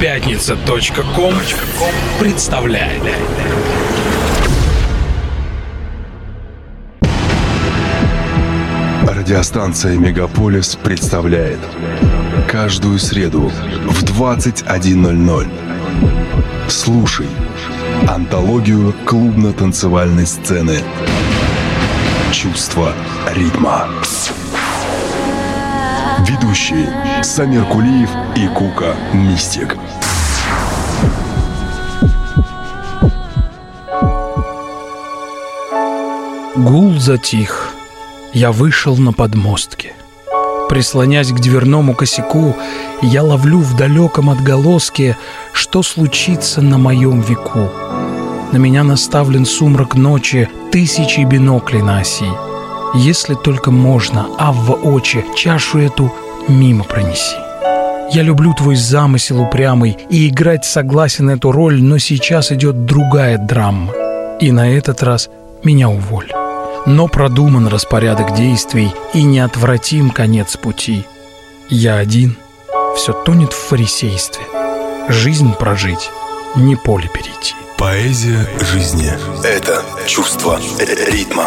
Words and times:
Пятница.ком 0.00 1.32
представляет. 2.20 3.02
Радиостанция 9.08 9.96
«Мегаполис» 9.96 10.76
представляет 10.76 11.58
Каждую 12.46 12.98
среду 12.98 13.50
в 13.88 14.02
21.00 14.04 15.48
Слушай 16.68 17.26
Антологию 18.06 18.94
клубно-танцевальной 19.06 20.26
сцены 20.26 20.80
Чувство 22.32 22.92
ритма 23.34 23.88
Ведущие 26.28 27.15
Самир 27.26 27.64
Кулиев 27.64 28.08
и 28.36 28.46
Кука 28.46 28.94
Мистик 29.12 29.76
Гул 36.54 36.94
затих. 37.00 37.72
Я 38.32 38.52
вышел 38.52 38.96
на 38.96 39.12
подмостки. 39.12 39.92
Прислонясь 40.68 41.32
к 41.32 41.40
дверному 41.40 41.94
косяку, 41.94 42.54
я 43.02 43.24
ловлю 43.24 43.58
в 43.58 43.76
далеком 43.76 44.30
отголоске, 44.30 45.18
что 45.52 45.82
случится 45.82 46.62
на 46.62 46.78
моем 46.78 47.20
веку. 47.22 47.68
На 48.52 48.58
меня 48.58 48.84
наставлен 48.84 49.46
сумрак 49.46 49.96
ночи, 49.96 50.48
тысячи 50.70 51.22
биноклей 51.22 51.82
на 51.82 51.98
оси. 51.98 52.30
Если 52.94 53.34
только 53.34 53.72
можно, 53.72 54.28
а 54.38 54.52
в 54.52 54.72
очи 54.86 55.24
чашу 55.34 55.80
эту 55.80 56.12
мимо 56.48 56.84
пронеси. 56.84 57.36
Я 58.12 58.22
люблю 58.22 58.54
твой 58.54 58.76
замысел 58.76 59.40
упрямый 59.40 59.98
и 60.08 60.28
играть 60.28 60.64
согласен 60.64 61.28
эту 61.28 61.50
роль, 61.50 61.82
но 61.82 61.98
сейчас 61.98 62.52
идет 62.52 62.84
другая 62.84 63.36
драма. 63.36 63.92
И 64.40 64.52
на 64.52 64.70
этот 64.70 65.02
раз 65.02 65.28
меня 65.64 65.88
уволь. 65.88 66.30
Но 66.86 67.08
продуман 67.08 67.66
распорядок 67.66 68.34
действий 68.34 68.92
и 69.12 69.22
неотвратим 69.22 70.10
конец 70.10 70.56
пути. 70.56 71.04
Я 71.68 71.96
один, 71.96 72.36
все 72.96 73.12
тонет 73.12 73.52
в 73.52 73.56
фарисействе. 73.56 74.44
Жизнь 75.08 75.52
прожить, 75.54 76.10
не 76.54 76.76
поле 76.76 77.08
перейти. 77.12 77.54
Поэзия 77.76 78.48
жизни– 78.60 79.10
это 79.44 79.82
чувство 80.06 80.58
ритма. 80.78 81.46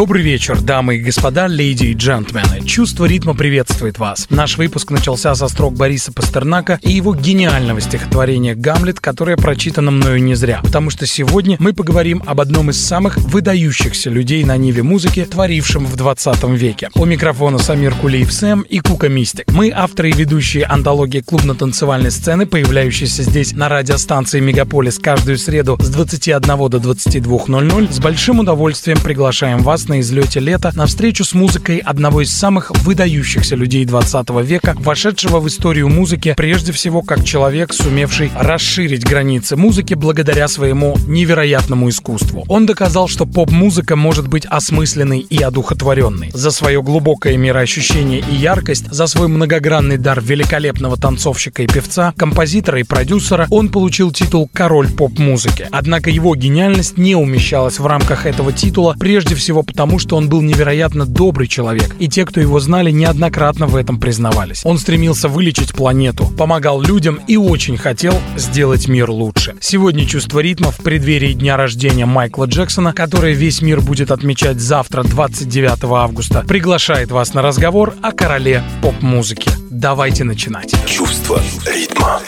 Добрый 0.00 0.22
вечер, 0.22 0.58
дамы 0.58 0.96
и 0.96 0.98
господа, 0.98 1.46
леди 1.46 1.88
и 1.88 1.92
джентльмены. 1.92 2.64
Чувство 2.64 3.04
ритма 3.04 3.34
приветствует 3.34 3.98
вас. 3.98 4.28
Наш 4.30 4.56
выпуск 4.56 4.90
начался 4.90 5.34
со 5.34 5.46
строк 5.46 5.74
Бориса 5.74 6.10
Пастернака 6.10 6.78
и 6.80 6.90
его 6.90 7.14
гениального 7.14 7.82
стихотворения 7.82 8.54
«Гамлет», 8.54 8.98
которое 8.98 9.36
прочитано 9.36 9.90
мною 9.90 10.22
не 10.22 10.34
зря. 10.36 10.60
Потому 10.62 10.88
что 10.88 11.04
сегодня 11.04 11.58
мы 11.60 11.74
поговорим 11.74 12.22
об 12.24 12.40
одном 12.40 12.70
из 12.70 12.82
самых 12.82 13.18
выдающихся 13.18 14.08
людей 14.08 14.42
на 14.42 14.56
ниве 14.56 14.82
музыки, 14.82 15.26
творившем 15.26 15.84
в 15.84 15.96
20 15.96 16.44
веке. 16.44 16.88
У 16.94 17.04
микрофона 17.04 17.58
Самир 17.58 17.94
Кулиев 17.94 18.32
Сэм 18.32 18.62
и 18.62 18.78
Кука 18.78 19.10
Мистик. 19.10 19.52
Мы 19.52 19.70
авторы 19.70 20.08
и 20.08 20.14
ведущие 20.14 20.64
антологии 20.64 21.20
клубно-танцевальной 21.20 22.10
сцены, 22.10 22.46
появляющейся 22.46 23.22
здесь 23.22 23.52
на 23.52 23.68
радиостанции 23.68 24.40
Мегаполис 24.40 24.98
каждую 24.98 25.36
среду 25.36 25.76
с 25.78 25.90
21 25.90 26.40
до 26.40 26.78
22.00. 26.78 27.92
С 27.92 27.98
большим 27.98 28.38
удовольствием 28.38 28.98
приглашаем 28.98 29.58
вас 29.58 29.89
на 29.90 29.98
излете 29.98 30.38
лета 30.38 30.70
на 30.76 30.86
встречу 30.86 31.24
с 31.24 31.34
музыкой 31.34 31.78
одного 31.78 32.20
из 32.20 32.32
самых 32.32 32.70
выдающихся 32.84 33.56
людей 33.56 33.84
20 33.84 34.30
века, 34.44 34.76
вошедшего 34.78 35.40
в 35.40 35.48
историю 35.48 35.88
музыки 35.88 36.34
прежде 36.36 36.70
всего 36.70 37.02
как 37.02 37.24
человек, 37.24 37.72
сумевший 37.72 38.30
расширить 38.38 39.04
границы 39.04 39.56
музыки 39.56 39.94
благодаря 39.94 40.46
своему 40.46 40.96
невероятному 41.08 41.88
искусству. 41.88 42.44
Он 42.46 42.66
доказал, 42.66 43.08
что 43.08 43.26
поп-музыка 43.26 43.96
может 43.96 44.28
быть 44.28 44.46
осмысленной 44.46 45.18
и 45.18 45.42
одухотворенной. 45.42 46.30
За 46.34 46.52
свое 46.52 46.82
глубокое 46.82 47.36
мироощущение 47.36 48.20
и 48.20 48.36
яркость, 48.36 48.92
за 48.92 49.08
свой 49.08 49.26
многогранный 49.26 49.96
дар 49.96 50.20
великолепного 50.20 50.98
танцовщика 50.98 51.64
и 51.64 51.66
певца, 51.66 52.14
композитора 52.16 52.78
и 52.78 52.84
продюсера 52.84 53.48
он 53.50 53.70
получил 53.70 54.12
титул 54.12 54.48
«Король 54.52 54.88
поп-музыки». 54.88 55.66
Однако 55.72 56.10
его 56.10 56.36
гениальность 56.36 56.96
не 56.96 57.16
умещалась 57.16 57.80
в 57.80 57.86
рамках 57.86 58.26
этого 58.26 58.52
титула 58.52 58.94
прежде 59.00 59.34
всего 59.34 59.64
потому, 59.70 60.00
что 60.00 60.16
он 60.16 60.28
был 60.28 60.42
невероятно 60.42 61.06
добрый 61.06 61.46
человек, 61.46 61.94
и 62.00 62.08
те, 62.08 62.26
кто 62.26 62.40
его 62.40 62.58
знали, 62.58 62.90
неоднократно 62.90 63.66
в 63.66 63.76
этом 63.76 64.00
признавались. 64.00 64.62
Он 64.64 64.78
стремился 64.78 65.28
вылечить 65.28 65.72
планету, 65.72 66.26
помогал 66.26 66.82
людям 66.82 67.20
и 67.28 67.36
очень 67.36 67.76
хотел 67.76 68.14
сделать 68.36 68.88
мир 68.88 69.10
лучше. 69.10 69.54
Сегодня 69.60 70.06
«Чувство 70.06 70.40
ритма» 70.40 70.72
в 70.72 70.78
преддверии 70.78 71.32
дня 71.34 71.56
рождения 71.56 72.04
Майкла 72.04 72.46
Джексона, 72.46 72.92
который 72.92 73.32
весь 73.32 73.62
мир 73.62 73.80
будет 73.80 74.10
отмечать 74.10 74.60
завтра, 74.60 75.04
29 75.04 75.84
августа, 75.84 76.44
приглашает 76.46 77.12
вас 77.12 77.32
на 77.32 77.42
разговор 77.42 77.94
о 78.02 78.10
короле 78.12 78.64
поп-музыки. 78.82 79.50
Давайте 79.70 80.24
начинать. 80.24 80.74
Чувство 80.86 81.40
ритма. 81.64 82.20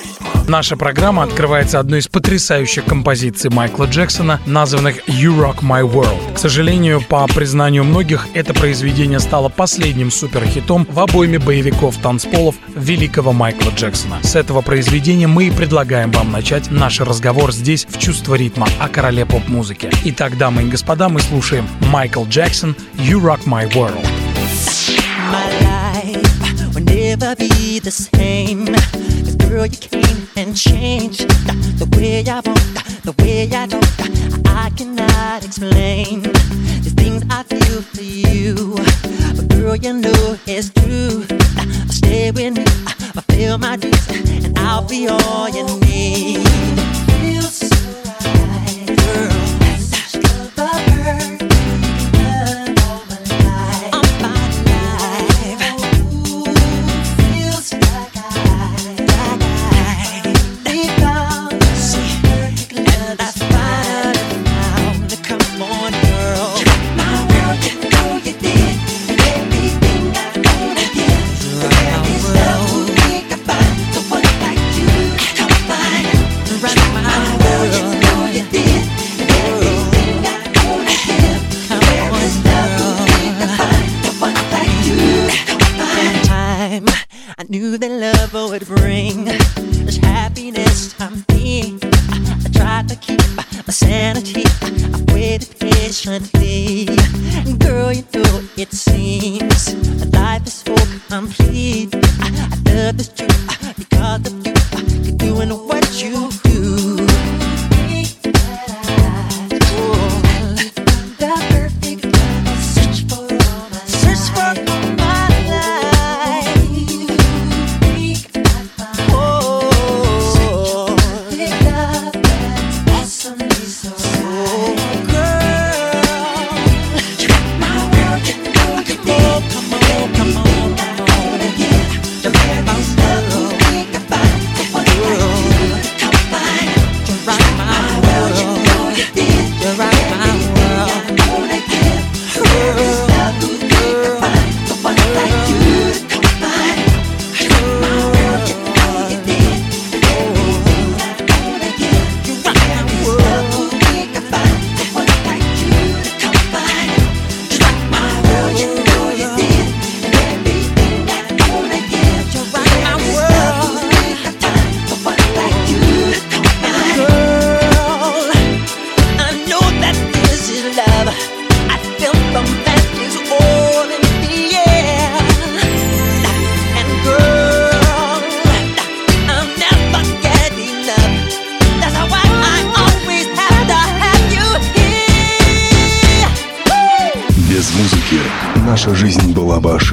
Наша 0.48 0.76
программа 0.76 1.22
открывается 1.22 1.78
одной 1.78 2.00
из 2.00 2.08
потрясающих 2.08 2.84
композиций 2.84 3.50
Майкла 3.50 3.84
Джексона, 3.84 4.40
названных 4.44 5.08
«You 5.08 5.38
Rock 5.38 5.60
My 5.62 5.82
World». 5.82 6.34
К 6.34 6.38
сожалению, 6.38 7.00
по 7.00 7.26
признанию 7.26 7.84
многих, 7.84 8.26
это 8.34 8.52
произведение 8.52 9.20
стало 9.20 9.48
последним 9.48 10.10
суперхитом 10.10 10.86
в 10.90 10.98
обойме 11.00 11.38
боевиков 11.38 11.96
танцполов 11.98 12.56
великого 12.68 13.32
Майкла 13.32 13.70
Джексона. 13.70 14.18
С 14.22 14.36
этого 14.36 14.60
произведения 14.60 15.26
мы 15.26 15.44
и 15.44 15.50
предлагаем 15.50 16.10
вам 16.10 16.32
начать 16.32 16.70
наш 16.70 17.00
разговор 17.00 17.52
здесь 17.52 17.86
в 17.88 17.98
«Чувство 17.98 18.34
ритма» 18.34 18.66
о 18.80 18.88
короле 18.88 19.24
поп-музыки. 19.24 19.90
Итак, 20.04 20.36
дамы 20.36 20.64
и 20.64 20.68
господа, 20.68 21.08
мы 21.08 21.20
слушаем 21.20 21.66
Майкл 21.90 22.24
Джексон 22.24 22.76
«You 22.96 23.20
Rock 23.20 23.46
My 23.46 23.72
World». 23.72 24.06
Never 27.16 27.36
be 27.36 27.78
the 27.78 27.90
same. 27.90 28.66
Cause 28.66 29.36
girl, 29.36 29.66
you 29.66 29.76
came 29.76 30.26
and 30.34 30.56
changed 30.56 31.28
the, 31.78 31.86
way 31.96 32.24
I 32.26 32.40
want, 32.40 33.04
the 33.04 33.14
way 33.18 33.50
I 33.52 33.66
don't. 33.66 34.46
I 34.46 34.70
cannot 34.70 35.44
explain 35.44 36.22
the 36.22 36.92
things 36.96 37.22
I 37.28 37.42
feel 37.42 37.82
for 37.82 38.02
you. 38.02 38.76
But 39.36 39.48
girl, 39.48 39.76
you 39.76 39.92
know 39.92 40.38
it's 40.46 40.70
true. 40.70 41.26
I'll 41.58 41.88
stay 41.88 42.30
with 42.30 42.56
me, 42.56 42.64
I'll 42.86 43.12
fulfill 43.12 43.58
my 43.58 43.76
dreams, 43.76 44.08
and 44.46 44.58
I'll 44.58 44.88
be 44.88 45.08
all 45.08 45.50
you 45.50 45.64
need. 45.80 46.48
Feels 47.20 47.56
so 47.56 47.76
right, 48.24 48.86
girl. 48.96 49.41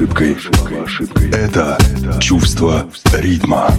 Ошибкой. 0.00 1.30
Это 1.30 1.76
чувство 2.20 2.88
ритма. 3.12 3.74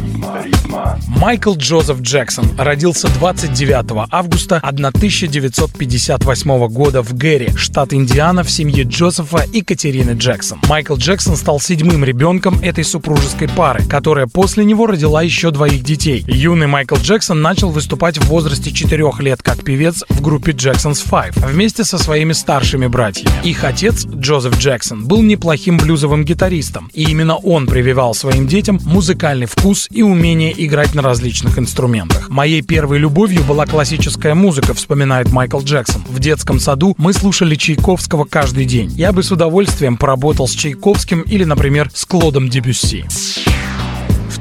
Майкл 1.08 1.56
Джозеф 1.56 2.02
Джексон 2.02 2.46
родился 2.58 3.08
29 3.08 4.08
августа 4.10 4.58
1958 4.58 6.68
года 6.68 7.02
в 7.04 7.14
Гэри, 7.14 7.52
штат 7.56 7.94
Индиана, 7.94 8.44
в 8.44 8.50
семье 8.50 8.84
Джозефа 8.84 9.46
и 9.54 9.62
Катерины 9.62 10.12
Джексон. 10.12 10.60
Майкл 10.68 10.96
Джексон 10.96 11.36
стал 11.36 11.60
седьмым 11.60 12.04
ребенком 12.04 12.60
этой 12.62 12.84
супружеской 12.84 13.48
пары, 13.50 13.84
которая 13.84 14.26
после 14.26 14.66
него 14.66 14.88
родила 14.88 15.22
еще 15.22 15.52
двоих 15.52 15.84
детей. 15.84 16.26
Юный 16.28 16.66
Майкл 16.68 16.96
Джексон 16.96 17.42
начал 17.42 17.70
выступать 17.70 18.18
в 18.18 18.26
возрасте 18.26 18.72
4 18.72 19.12
лет 19.20 19.44
как 19.44 19.64
певец 19.64 20.04
в 20.10 20.22
группе 20.22 20.54
Jackson's 20.54 21.08
Five 21.08 21.46
вместе 21.46 21.84
со 21.84 22.00
своими 22.00 22.34
старшими 22.34 22.88
братьями. 22.88 23.32
Их 23.44 23.64
отец, 23.64 24.06
Джозеф 24.06 24.58
Джексон, 24.58 25.06
был 25.06 25.22
неплохим 25.22 25.78
блюзовым 25.78 26.26
гитаристом, 26.26 26.90
и 26.94 27.04
именно 27.04 27.36
он 27.36 27.68
прививал 27.68 28.16
своим 28.16 28.31
детям 28.40 28.80
музыкальный 28.84 29.46
вкус 29.46 29.88
и 29.92 30.02
умение 30.02 30.54
играть 30.66 30.96
на 30.96 31.02
различных 31.02 31.60
инструментах. 31.60 32.30
Моей 32.30 32.62
первой 32.62 32.98
любовью 32.98 33.44
была 33.44 33.66
классическая 33.66 34.34
музыка, 34.34 34.74
вспоминает 34.74 35.32
Майкл 35.32 35.60
Джексон. 35.60 36.04
В 36.08 36.20
детском 36.20 36.60
саду 36.60 36.96
мы 36.98 37.14
слушали 37.14 37.56
Чайковского 37.56 38.26
каждый 38.26 38.66
день. 38.66 38.92
Я 38.92 39.12
бы 39.12 39.24
с 39.24 39.32
удовольствием 39.32 39.98
поработал 39.98 40.48
с 40.48 40.52
Чайковским 40.52 41.22
или, 41.22 41.44
например, 41.44 41.90
с 41.94 42.06
Клодом 42.06 42.50
Дебюсси. 42.50 43.06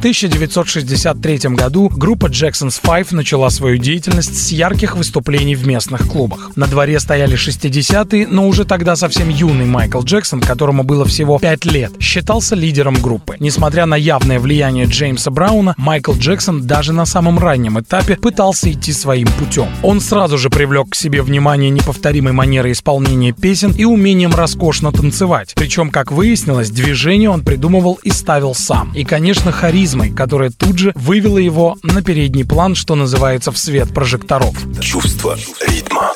1963 0.01 1.51
году 1.51 1.91
группа 1.95 2.25
Jackson's 2.25 2.81
Five 2.83 3.09
начала 3.11 3.51
свою 3.51 3.77
деятельность 3.77 4.35
с 4.35 4.51
ярких 4.51 4.97
выступлений 4.97 5.55
в 5.55 5.67
местных 5.67 6.09
клубах. 6.09 6.53
На 6.57 6.67
дворе 6.67 6.99
стояли 7.01 7.37
60-е, 7.37 8.27
но 8.27 8.49
уже 8.49 8.65
тогда 8.65 8.97
совсем 8.97 9.29
юный 9.29 9.67
Майкл 9.67 10.01
Джексон, 10.01 10.41
которому 10.41 10.85
было 10.85 11.05
всего 11.05 11.39
5 11.39 11.65
лет, 11.67 11.93
считался 12.01 12.55
лидером 12.55 12.95
группы. 12.95 13.37
Несмотря 13.41 13.85
на 13.85 13.95
явное 13.95 14.41
влияние 14.41 14.87
Джеймса 14.87 15.31
Брауна, 15.31 15.75
Майкл 15.77 16.15
Джексон 16.15 16.67
даже 16.67 16.95
на 16.95 17.05
самом 17.05 17.39
раннем 17.39 17.79
этапе 17.79 18.17
пытался 18.17 18.73
идти 18.73 18.95
своим 18.95 19.29
путем. 19.39 19.69
Он 19.83 20.01
сразу 20.01 20.39
же 20.39 20.49
привлек 20.49 20.93
к 20.93 20.95
себе 20.95 21.21
внимание 21.21 21.69
неповторимой 21.69 22.33
манеры 22.33 22.73
исполнения 22.73 23.33
песен 23.33 23.73
и 23.73 23.85
умением 23.85 24.35
роскошно 24.35 24.93
танцевать. 24.93 25.53
Причем, 25.57 25.91
как 25.91 26.11
выяснилось, 26.11 26.71
движение 26.71 27.29
он 27.29 27.45
придумывал 27.45 27.99
и 28.03 28.09
ставил 28.11 28.55
сам. 28.55 28.95
И, 28.95 29.05
конечно, 29.05 29.53
харизма 29.53 29.90
харизмой, 29.91 30.11
которая 30.11 30.51
тут 30.51 30.79
же 30.79 30.93
вывела 30.95 31.39
его 31.39 31.77
на 31.83 32.03
передний 32.03 32.45
план, 32.45 32.75
что 32.75 32.95
называется, 32.95 33.51
в 33.51 33.59
свет 33.59 33.93
прожекторов. 33.93 34.55
Чувство 34.81 35.37
ритма. 35.67 36.13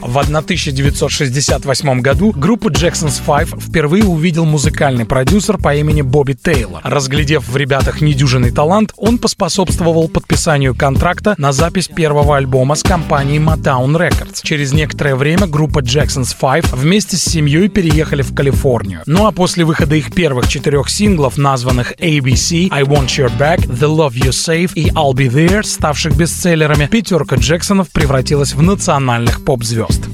В 0.00 0.18
1968 0.18 2.00
году 2.00 2.32
группу 2.32 2.70
Jackson's 2.70 3.20
Five 3.24 3.60
впервые 3.60 4.04
увидел 4.04 4.44
музыкальный 4.44 5.04
продюсер 5.04 5.58
по 5.58 5.74
имени 5.74 6.02
Бобби 6.02 6.32
Тейлор. 6.32 6.80
Разглядев 6.84 7.48
в 7.48 7.56
ребятах 7.56 8.00
недюжинный 8.00 8.50
талант, 8.50 8.92
он 8.96 9.18
поспособствовал 9.18 10.08
подписанию 10.08 10.74
контракта 10.74 11.34
на 11.38 11.52
запись 11.52 11.88
первого 11.88 12.36
альбома 12.36 12.74
с 12.74 12.82
компанией 12.82 13.38
Motown 13.38 13.96
Records. 13.96 14.40
Через 14.42 14.72
некоторое 14.72 15.14
время 15.14 15.46
группа 15.46 15.80
Jackson's 15.80 16.34
Five 16.40 16.74
вместе 16.74 17.16
с 17.16 17.22
семьей 17.22 17.68
переехали 17.68 18.22
в 18.22 18.34
Калифорнию. 18.34 19.02
Ну 19.06 19.26
а 19.26 19.32
после 19.32 19.64
выхода 19.64 19.96
их 19.96 20.12
первых 20.12 20.48
четырех 20.48 20.88
синглов, 20.88 21.38
названных 21.38 21.92
ABC, 21.98 22.68
I 22.70 22.82
Want 22.82 23.06
Your 23.06 23.30
Back, 23.38 23.66
The 23.66 23.88
Love 23.88 24.14
You 24.14 24.30
Save 24.30 24.72
и 24.74 24.90
I'll 24.90 25.12
Be 25.12 25.28
There, 25.30 25.62
ставших 25.62 26.16
бестселлерами, 26.16 26.86
пятерка 26.86 27.36
Джексонов 27.36 27.90
превратилась 27.90 28.54
в 28.54 28.62
национальных 28.62 29.44
поп-звезд. 29.68 30.08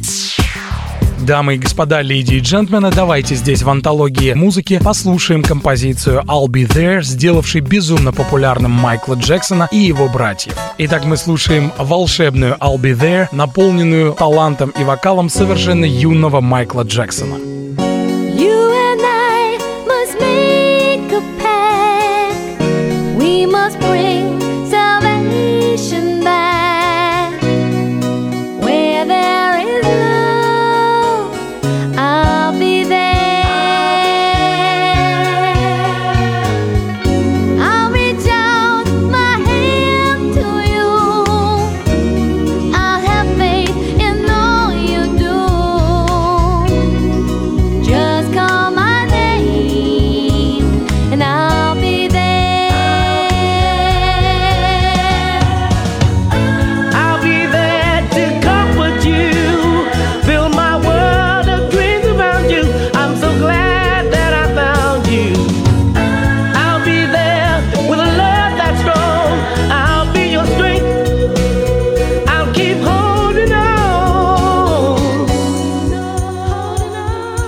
Дамы 1.20 1.54
и 1.54 1.58
господа, 1.58 2.02
леди 2.02 2.34
и 2.34 2.40
джентльмены, 2.40 2.90
давайте 2.90 3.34
здесь 3.34 3.62
в 3.62 3.70
антологии 3.70 4.34
музыки 4.34 4.78
послушаем 4.82 5.42
композицию 5.42 6.22
I'll 6.26 6.48
Be 6.48 6.66
There, 6.66 7.02
сделавшей 7.02 7.62
безумно 7.62 8.12
популярным 8.12 8.72
Майкла 8.72 9.14
Джексона 9.14 9.68
и 9.72 9.78
его 9.78 10.08
братьев. 10.08 10.54
Итак, 10.78 11.04
мы 11.06 11.16
слушаем 11.16 11.72
волшебную 11.78 12.56
I'll 12.60 12.76
Be 12.76 12.94
There, 12.98 13.28
наполненную 13.32 14.12
талантом 14.12 14.70
и 14.78 14.84
вокалом 14.84 15.30
совершенно 15.30 15.86
юного 15.86 16.40
Майкла 16.40 16.82
Джексона. 16.82 17.36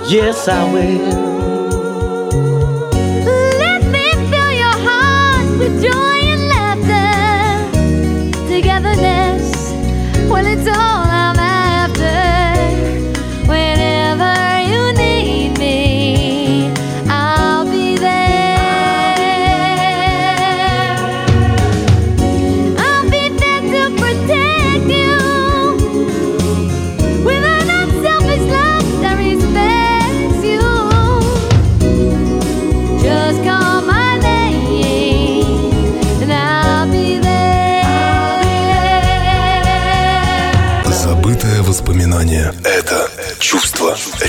Yes, 0.09 0.47
I 0.47 0.71
will. 0.71 1.26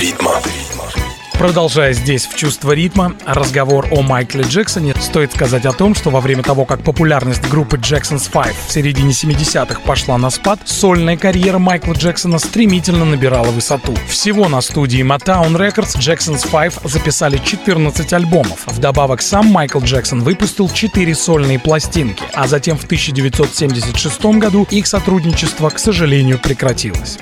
Ритма. 0.09 0.41
Продолжая 1.39 1.93
здесь 1.93 2.27
в 2.27 2.35
чувство 2.35 2.73
ритма, 2.73 3.15
разговор 3.27 3.87
о 3.93 4.03
Майкле 4.03 4.43
Джексоне, 4.43 4.95
стоит 4.99 5.33
сказать 5.33 5.67
о 5.67 5.73
том, 5.73 5.95
что 5.95 6.11
во 6.11 6.21
время 6.21 6.43
того, 6.43 6.65
как 6.65 6.83
популярность 6.83 7.47
группы 7.49 7.77
Jackson's 7.77 8.29
Five 8.33 8.55
в 8.67 8.73
середине 8.73 9.11
70-х 9.11 9.81
пошла 9.83 10.19
на 10.19 10.31
спад, 10.31 10.61
сольная 10.65 11.17
карьера 11.17 11.59
Майкла 11.59 11.93
Джексона 11.93 12.39
стремительно 12.39 13.05
набирала 13.05 13.51
высоту. 13.51 13.95
Всего 14.09 14.49
на 14.49 14.61
студии 14.63 15.03
Motown 15.05 15.57
Records 15.57 15.97
Jackson's 15.99 16.51
Five 16.51 16.89
записали 16.89 17.39
14 17.39 18.13
альбомов. 18.15 18.67
Вдобавок 18.67 19.23
сам 19.23 19.47
Майкл 19.47 19.81
Джексон 19.81 20.23
выпустил 20.23 20.69
4 20.69 21.15
сольные 21.15 21.59
пластинки, 21.59 22.25
а 22.33 22.49
затем 22.49 22.77
в 22.79 22.85
1976 22.85 24.25
году 24.39 24.67
их 24.71 24.87
сотрудничество, 24.87 25.69
к 25.69 25.79
сожалению, 25.79 26.39
прекратилось. 26.39 27.19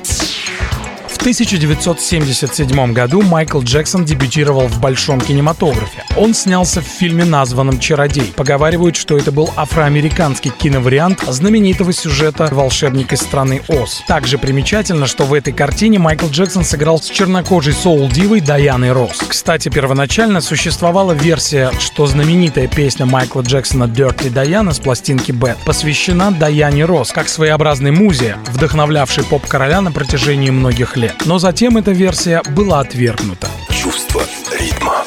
1977 1.27 2.93
году 2.93 3.21
Майкл 3.21 3.61
Джексон 3.61 4.05
дебютировал 4.05 4.69
в 4.69 4.79
большом 4.79 5.21
кинематографе. 5.21 6.05
Он 6.17 6.35
снялся 6.35 6.81
в 6.81 6.85
фильме, 6.85 7.25
названном 7.25 7.81
«Чародей». 7.81 8.33
Поговаривают, 8.37 8.95
что 8.95 9.19
это 9.19 9.33
был 9.33 9.51
афроамериканский 9.57 10.53
киновариант 10.57 11.25
знаменитого 11.27 11.93
сюжета 11.93 12.49
«Волшебник 12.53 13.13
из 13.13 13.23
страны 13.23 13.61
Оз». 13.67 14.05
Также 14.07 14.39
примечательно, 14.39 15.09
что 15.09 15.25
в 15.25 15.35
этой 15.35 15.53
картине 15.53 15.99
Майкл 15.99 16.29
Джексон 16.29 16.63
сыграл 16.63 17.03
с 17.03 17.07
чернокожей 17.07 17.73
соул-дивой 17.73 18.41
Даяной 18.41 18.93
Росс. 18.93 19.17
Кстати, 19.27 19.69
первоначально 19.69 20.41
существовала 20.41 21.11
версия, 21.11 21.73
что 21.81 22.07
знаменитая 22.07 22.69
песня 22.69 23.05
Майкла 23.05 23.41
Джексона 23.41 23.85
«Dirty 23.85 24.33
Diana» 24.33 24.73
с 24.73 24.79
пластинки 24.79 25.33
Bad 25.33 25.57
посвящена 25.65 26.31
Даяне 26.31 26.85
Росс, 26.85 27.11
как 27.11 27.29
своеобразной 27.29 27.91
музе, 27.91 28.37
вдохновлявшей 28.47 29.25
поп-короля 29.25 29.81
на 29.81 29.91
протяжении 29.91 30.51
многих 30.51 30.97
лет 30.97 31.16
но 31.25 31.39
затем 31.39 31.77
эта 31.77 31.93
версия 31.93 32.43
была 32.51 32.81
отвергнута. 32.81 33.49
Чувство 33.71 34.23
ритма. 34.59 35.06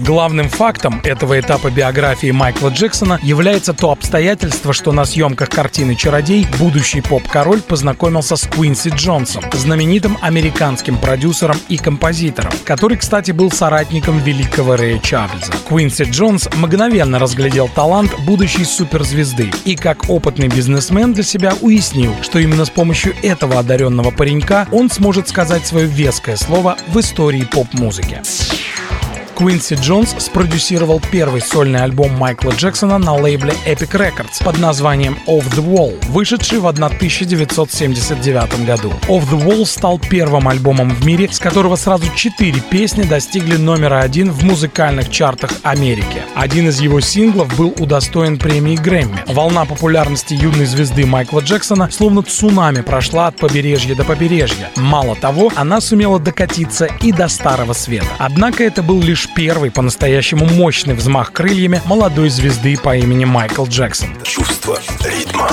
Главным 0.00 0.48
фактом 0.48 1.00
этого 1.04 1.38
этапа 1.38 1.70
биографии 1.70 2.30
Майкла 2.30 2.70
Джексона 2.70 3.20
является 3.22 3.74
то 3.74 3.90
обстоятельство, 3.90 4.72
что 4.72 4.92
на 4.92 5.04
съемках 5.04 5.50
картины 5.50 5.94
«Чародей» 5.94 6.46
будущий 6.58 7.02
поп-король 7.02 7.60
познакомился 7.60 8.36
с 8.36 8.46
Куинси 8.46 8.88
Джонсом, 8.96 9.44
знаменитым 9.52 10.16
американским 10.22 10.96
продюсером 10.96 11.58
и 11.68 11.76
композитором, 11.76 12.52
который, 12.64 12.96
кстати, 12.96 13.32
был 13.32 13.50
соратником 13.50 14.18
великого 14.20 14.76
Рэя 14.76 14.98
Чарльза. 15.00 15.52
Куинси 15.68 16.04
Джонс 16.04 16.48
мгновенно 16.54 17.18
разглядел 17.18 17.68
талант 17.68 18.12
будущей 18.20 18.64
суперзвезды 18.64 19.50
и 19.66 19.76
как 19.76 20.08
опытный 20.08 20.48
бизнесмен 20.48 21.12
для 21.12 21.24
себя 21.24 21.52
уяснил, 21.60 22.14
что 22.22 22.38
именно 22.38 22.64
с 22.64 22.70
помощью 22.70 23.14
этого 23.22 23.58
одаренного 23.58 24.10
паренька 24.10 24.66
он 24.72 24.90
сможет 24.90 25.28
сказать 25.28 25.66
свое 25.66 25.86
веское 25.86 26.36
слово 26.36 26.78
в 26.88 26.98
истории 26.98 27.42
поп-музыки. 27.42 28.22
Квинси 29.40 29.76
Джонс 29.76 30.14
спродюсировал 30.18 31.00
первый 31.10 31.40
сольный 31.40 31.82
альбом 31.82 32.12
Майкла 32.12 32.50
Джексона 32.50 32.98
на 32.98 33.14
лейбле 33.14 33.54
Epic 33.64 33.92
Records 33.92 34.44
под 34.44 34.58
названием 34.58 35.16
Off 35.26 35.50
the 35.56 35.64
Wall, 35.64 35.98
вышедший 36.10 36.58
в 36.58 36.66
1979 36.66 38.66
году. 38.66 38.92
Off 39.08 39.26
the 39.30 39.42
Wall 39.42 39.64
стал 39.64 39.98
первым 39.98 40.46
альбомом 40.46 40.90
в 40.90 41.06
мире, 41.06 41.26
с 41.32 41.38
которого 41.38 41.76
сразу 41.76 42.04
четыре 42.14 42.60
песни 42.60 43.04
достигли 43.04 43.56
номера 43.56 44.00
один 44.00 44.30
в 44.30 44.44
музыкальных 44.44 45.08
чартах 45.08 45.52
Америки. 45.62 46.22
Один 46.34 46.68
из 46.68 46.80
его 46.80 47.00
синглов 47.00 47.56
был 47.56 47.74
удостоен 47.78 48.38
премии 48.38 48.76
Грэмми. 48.76 49.24
Волна 49.26 49.64
популярности 49.64 50.34
юной 50.34 50.66
звезды 50.66 51.06
Майкла 51.06 51.40
Джексона 51.40 51.90
словно 51.90 52.22
цунами 52.22 52.82
прошла 52.82 53.28
от 53.28 53.38
побережья 53.38 53.94
до 53.94 54.04
побережья. 54.04 54.70
Мало 54.76 55.16
того, 55.16 55.50
она 55.56 55.80
сумела 55.80 56.18
докатиться 56.18 56.84
и 57.00 57.10
до 57.10 57.28
Старого 57.28 57.72
Света. 57.72 58.06
Однако 58.18 58.64
это 58.64 58.82
был 58.82 59.00
лишь 59.00 59.29
первый 59.34 59.70
по-настоящему 59.70 60.46
мощный 60.46 60.94
взмах 60.94 61.32
крыльями 61.32 61.80
молодой 61.86 62.28
звезды 62.30 62.76
по 62.76 62.96
имени 62.96 63.24
Майкл 63.24 63.64
Джексон. 63.64 64.10
Чувство 64.22 64.78
ритма. 65.04 65.50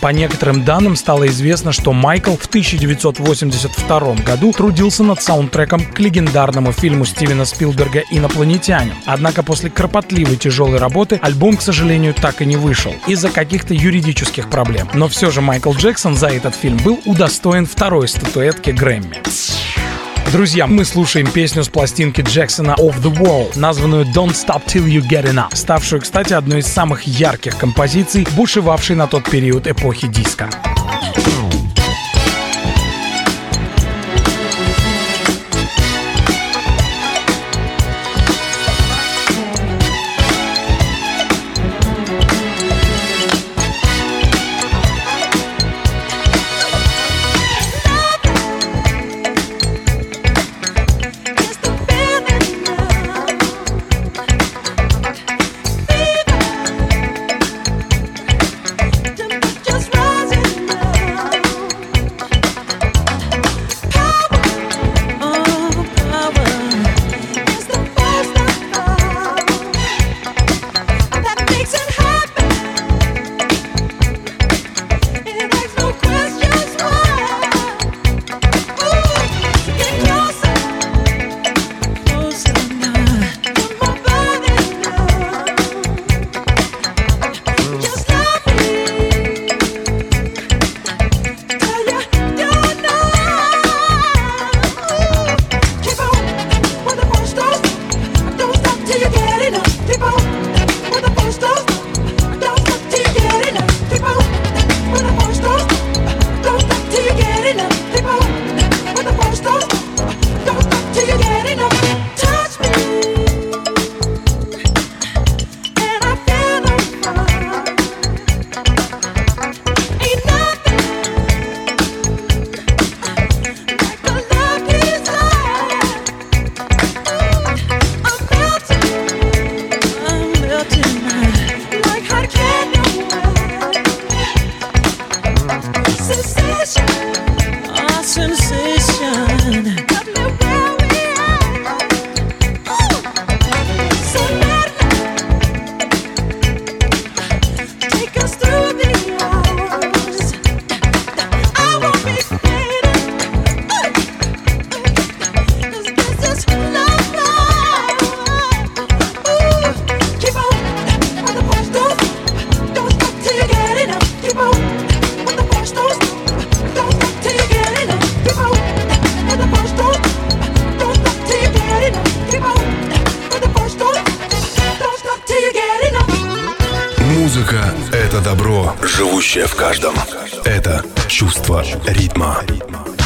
По 0.00 0.08
некоторым 0.08 0.64
данным 0.64 0.94
стало 0.94 1.26
известно, 1.26 1.72
что 1.72 1.92
Майкл 1.92 2.36
в 2.36 2.46
1982 2.46 4.14
году 4.24 4.52
трудился 4.52 5.02
над 5.02 5.20
саундтреком 5.20 5.84
к 5.84 5.98
легендарному 5.98 6.72
фильму 6.72 7.04
Стивена 7.04 7.44
Спилберга 7.44 8.04
«Инопланетянин». 8.10 8.94
Однако 9.06 9.42
после 9.42 9.70
кропотливой 9.70 10.36
тяжелой 10.36 10.78
работы 10.78 11.18
альбом, 11.20 11.56
к 11.56 11.62
сожалению, 11.62 12.14
так 12.14 12.42
и 12.42 12.46
не 12.46 12.56
вышел 12.56 12.94
из-за 13.08 13.30
каких-то 13.30 13.74
юридических 13.74 14.48
проблем. 14.48 14.88
Но 14.94 15.08
все 15.08 15.30
же 15.30 15.40
Майкл 15.40 15.72
Джексон 15.72 16.14
за 16.14 16.28
этот 16.28 16.54
фильм 16.54 16.76
был 16.78 17.00
удостоен 17.04 17.66
второй 17.66 18.06
статуэтки 18.06 18.70
Грэмми. 18.70 19.20
Друзья, 20.32 20.66
мы 20.66 20.84
слушаем 20.84 21.26
песню 21.30 21.64
с 21.64 21.68
пластинки 21.68 22.20
Джексона 22.20 22.72
Off 22.78 23.00
the 23.00 23.10
Wall, 23.10 23.58
названную 23.58 24.04
Don't 24.04 24.34
Stop 24.34 24.66
Till 24.66 24.84
You 24.84 25.00
Get 25.00 25.24
Enough, 25.24 25.56
ставшую, 25.56 26.02
кстати, 26.02 26.34
одной 26.34 26.58
из 26.58 26.66
самых 26.66 27.04
ярких 27.04 27.56
композиций, 27.56 28.26
бушевавшей 28.36 28.94
на 28.94 29.06
тот 29.06 29.24
период 29.30 29.66
эпохи 29.66 30.06
диска. 30.06 30.50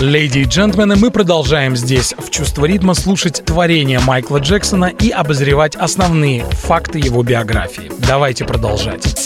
Леди 0.03 0.41
и 0.41 0.45
джентльмены, 0.45 0.97
мы 0.97 1.13
продолжаем 1.13 1.77
здесь 1.77 2.13
в 2.19 2.29
«Чувство 2.29 2.65
ритма» 2.65 2.95
слушать 2.95 3.45
творения 3.45 4.01
Майкла 4.01 4.39
Джексона 4.39 4.87
и 4.87 5.11
обозревать 5.11 5.77
основные 5.77 6.45
факты 6.51 6.99
его 6.99 7.23
биографии. 7.23 7.93
Давайте 8.09 8.45
продолжать. 8.45 9.22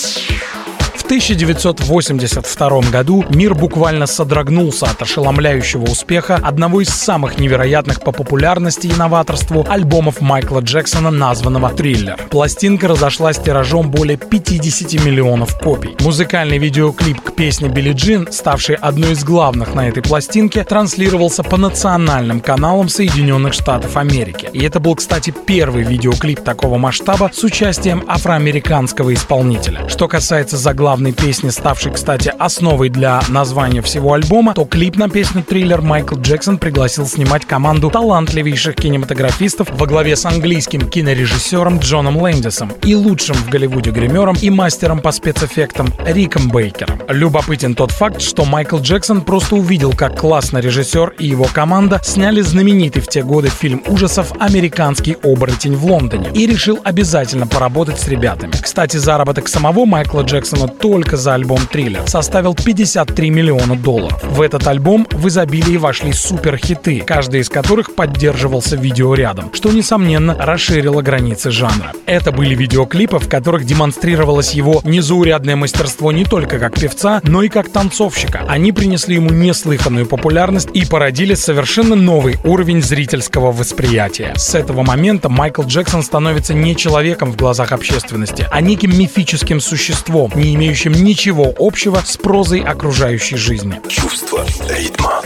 В 1.07 1.09
1982 1.09 2.81
году 2.91 3.25
мир 3.31 3.55
буквально 3.55 4.07
содрогнулся 4.07 4.87
от 4.87 5.03
ошеломляющего 5.03 5.85
успеха 5.85 6.35
одного 6.35 6.81
из 6.81 6.89
самых 6.89 7.39
невероятных 7.39 8.01
по 8.01 8.11
популярности 8.11 8.89
и 8.89 8.93
новаторству 8.93 9.65
альбомов 9.69 10.21
Майкла 10.21 10.59
Джексона, 10.59 11.13
названного 11.13 11.71
«Триллер». 11.71 12.17
Пластинка 12.29 12.89
разошлась 12.89 13.39
тиражом 13.39 13.89
более 13.89 14.17
50 14.17 14.95
миллионов 15.05 15.57
копий. 15.61 15.95
Музыкальный 16.01 16.59
видеоклип 16.59 17.21
к 17.21 17.37
песне 17.37 17.69
«Билли 17.69 17.93
Джин», 17.93 18.27
ставший 18.33 18.75
одной 18.75 19.13
из 19.13 19.23
главных 19.23 19.77
на 19.77 19.89
этой 19.89 20.03
пластинке, 20.03 20.65
транслировался 20.65 21.45
по 21.45 21.57
национальным 21.57 22.41
каналам 22.41 22.89
Соединенных 22.89 23.53
Штатов 23.53 23.97
Америки. 23.97 24.51
И 24.53 24.65
это 24.65 24.81
был, 24.81 24.97
кстати, 24.97 25.33
первый 25.47 25.85
видеоклип 25.85 26.41
такого 26.43 26.79
масштаба 26.79 27.31
с 27.33 27.45
участием 27.45 28.03
афроамериканского 28.09 29.15
исполнителя. 29.15 29.89
Что 29.89 30.09
касается 30.09 30.57
заглавного 30.57 30.96
заглавной 30.97 31.13
песни, 31.13 31.51
ставшей, 31.51 31.93
кстати, 31.93 32.33
основой 32.39 32.89
для 32.89 33.21
названия 33.29 33.83
всего 33.83 34.15
альбома, 34.15 34.55
то 34.55 34.65
клип 34.65 34.97
на 34.97 35.11
песню 35.11 35.43
«Триллер» 35.43 35.83
Майкл 35.83 36.17
Джексон 36.17 36.57
пригласил 36.57 37.07
снимать 37.07 37.45
команду 37.45 37.91
талантливейших 37.91 38.75
кинематографистов 38.77 39.69
во 39.73 39.87
главе 39.87 40.17
с 40.17 40.25
английским 40.25 40.89
кинорежиссером 40.89 41.81
Джоном 41.81 42.17
Лэндисом 42.17 42.73
и 42.83 42.95
лучшим 42.95 43.37
в 43.37 43.51
Голливуде 43.51 43.91
гримером 43.91 44.37
и 44.41 44.49
мастером 44.49 45.01
по 45.01 45.13
спецэффектам 45.13 45.89
Риком 46.07 46.49
Бейкером. 46.49 46.99
Любопытен 47.09 47.75
тот 47.75 47.91
факт, 47.91 48.23
что 48.23 48.47
Майкл 48.47 48.79
Джексон 48.79 49.21
просто 49.21 49.57
увидел, 49.57 49.93
как 49.93 50.19
классно 50.19 50.59
режиссер 50.59 51.17
и 51.19 51.27
его 51.27 51.45
команда 51.45 52.01
сняли 52.03 52.41
знаменитый 52.41 53.03
в 53.03 53.09
те 53.09 53.23
годы 53.23 53.49
фильм 53.51 53.83
ужасов 53.87 54.33
«Американский 54.41 55.19
оборотень 55.23 55.77
в 55.77 55.85
Лондоне» 55.85 56.31
и 56.33 56.47
решил 56.47 56.79
обязательно 56.85 57.47
поработать 57.47 58.01
с 58.01 58.09
ребятами. 58.09 58.53
Кстати, 58.53 58.97
заработок 58.97 59.49
самого 59.49 59.85
Майкла 59.85 60.23
Джексона 60.23 60.69
только 60.87 61.17
за 61.17 61.35
альбом 61.35 61.59
«Триллер» 61.67 62.07
составил 62.07 62.55
53 62.55 63.29
миллиона 63.29 63.75
долларов. 63.75 64.23
В 64.23 64.41
этот 64.41 64.69
альбом 64.69 65.05
в 65.11 65.27
изобилии 65.27 65.79
вошли 65.79 66.13
суперхиты, 66.13 67.01
каждый 67.01 67.41
из 67.41 67.49
которых 67.49 67.97
поддерживался 67.97 68.77
видеорядом, 68.77 69.51
что, 69.53 69.73
несомненно, 69.73 70.37
расширило 70.39 71.03
границы 71.03 71.51
жанра. 71.51 71.93
Это 72.07 72.31
были 72.31 72.55
видеоклипы, 72.55 73.19
в 73.19 73.29
которых 73.29 73.65
демонстрировалось 73.65 74.53
его 74.53 74.81
незаурядное 74.85 75.57
мастерство 75.57 76.13
не 76.13 76.25
только 76.25 76.61
как 76.61 76.79
певца, 76.79 77.21
но 77.25 77.43
и 77.43 77.49
как 77.49 77.69
танцовщика. 77.69 78.45
Они 78.49 78.71
принесли 78.71 79.17
ему 79.17 79.31
неслыханную 79.31 80.07
популярность 80.07 80.69
и 80.73 80.85
породили 80.85 81.35
совершенно 81.35 81.97
новый 81.97 82.37
уровень 82.45 82.81
зрительского 82.81 83.51
восприятия. 83.51 84.35
С 84.37 84.55
этого 84.55 84.85
момента 84.85 85.29
Майкл 85.29 85.63
Джексон 85.65 86.05
становится 86.05 86.55
не 86.55 86.77
человеком 86.77 87.33
в 87.33 87.37
глазах 87.37 87.73
общественности, 87.73 88.47
а 88.53 88.61
неким 88.61 88.97
мифическим 88.97 89.61
существом, 89.61 90.31
не 90.37 90.55
имеющим 90.55 90.76
ничего 90.85 91.55
общего 91.59 92.03
с 92.05 92.17
прозой 92.17 92.61
окружающей 92.61 93.37
жизни. 93.37 93.81
Чувство 93.89 94.45
ритма. 94.69 95.23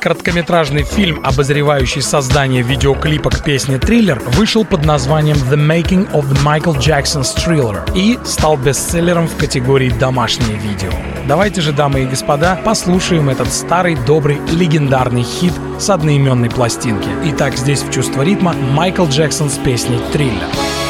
Короткометражный 0.00 0.82
фильм, 0.82 1.20
обозревающий 1.24 2.02
создание 2.02 2.62
видеоклипа 2.62 3.30
к 3.30 3.42
песне 3.42 3.78
«Триллер», 3.78 4.22
вышел 4.36 4.64
под 4.64 4.84
названием 4.84 5.36
«The 5.36 5.56
Making 5.56 6.12
of 6.12 6.28
the 6.28 6.42
Michael 6.44 6.78
Jackson's 6.78 7.34
Thriller» 7.34 7.90
и 7.94 8.18
стал 8.24 8.58
бестселлером 8.58 9.28
в 9.28 9.36
категории 9.36 9.88
«Домашнее 9.88 10.58
видео». 10.58 10.90
Давайте 11.26 11.62
же, 11.62 11.72
дамы 11.72 12.02
и 12.02 12.06
господа, 12.06 12.60
послушаем 12.62 13.30
этот 13.30 13.50
старый, 13.50 13.96
добрый, 14.06 14.38
легендарный 14.52 15.22
хит 15.22 15.54
с 15.78 15.88
одноименной 15.88 16.50
пластинки. 16.50 17.08
Итак, 17.24 17.56
здесь 17.56 17.80
в 17.80 17.90
«Чувство 17.90 18.20
ритма» 18.20 18.52
Майкл 18.52 19.06
Джексон 19.06 19.48
с 19.48 19.56
песней 19.56 20.00
«Триллер». 20.12 20.83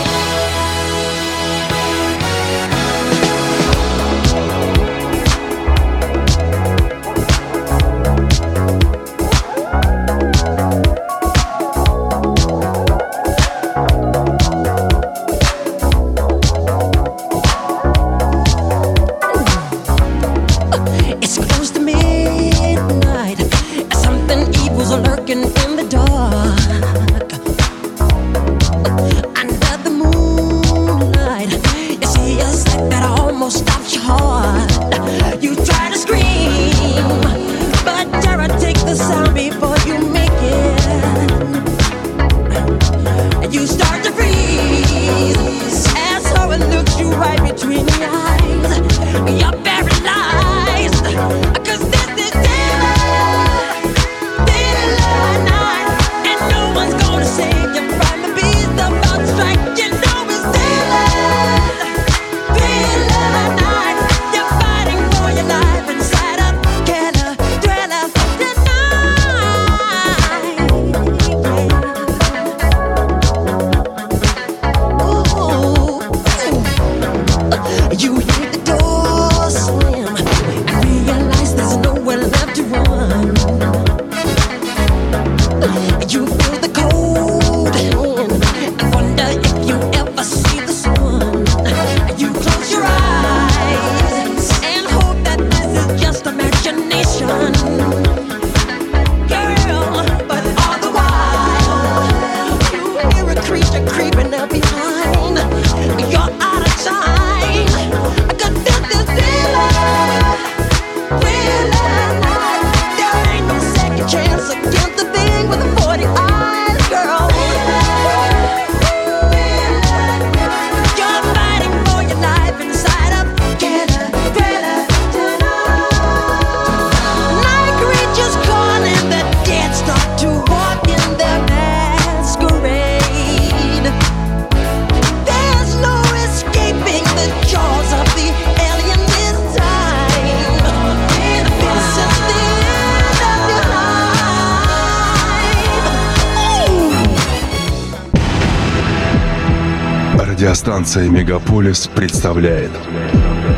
Радиостанция 150.95 151.09
«Мегаполис» 151.09 151.87
представляет. 151.89 152.71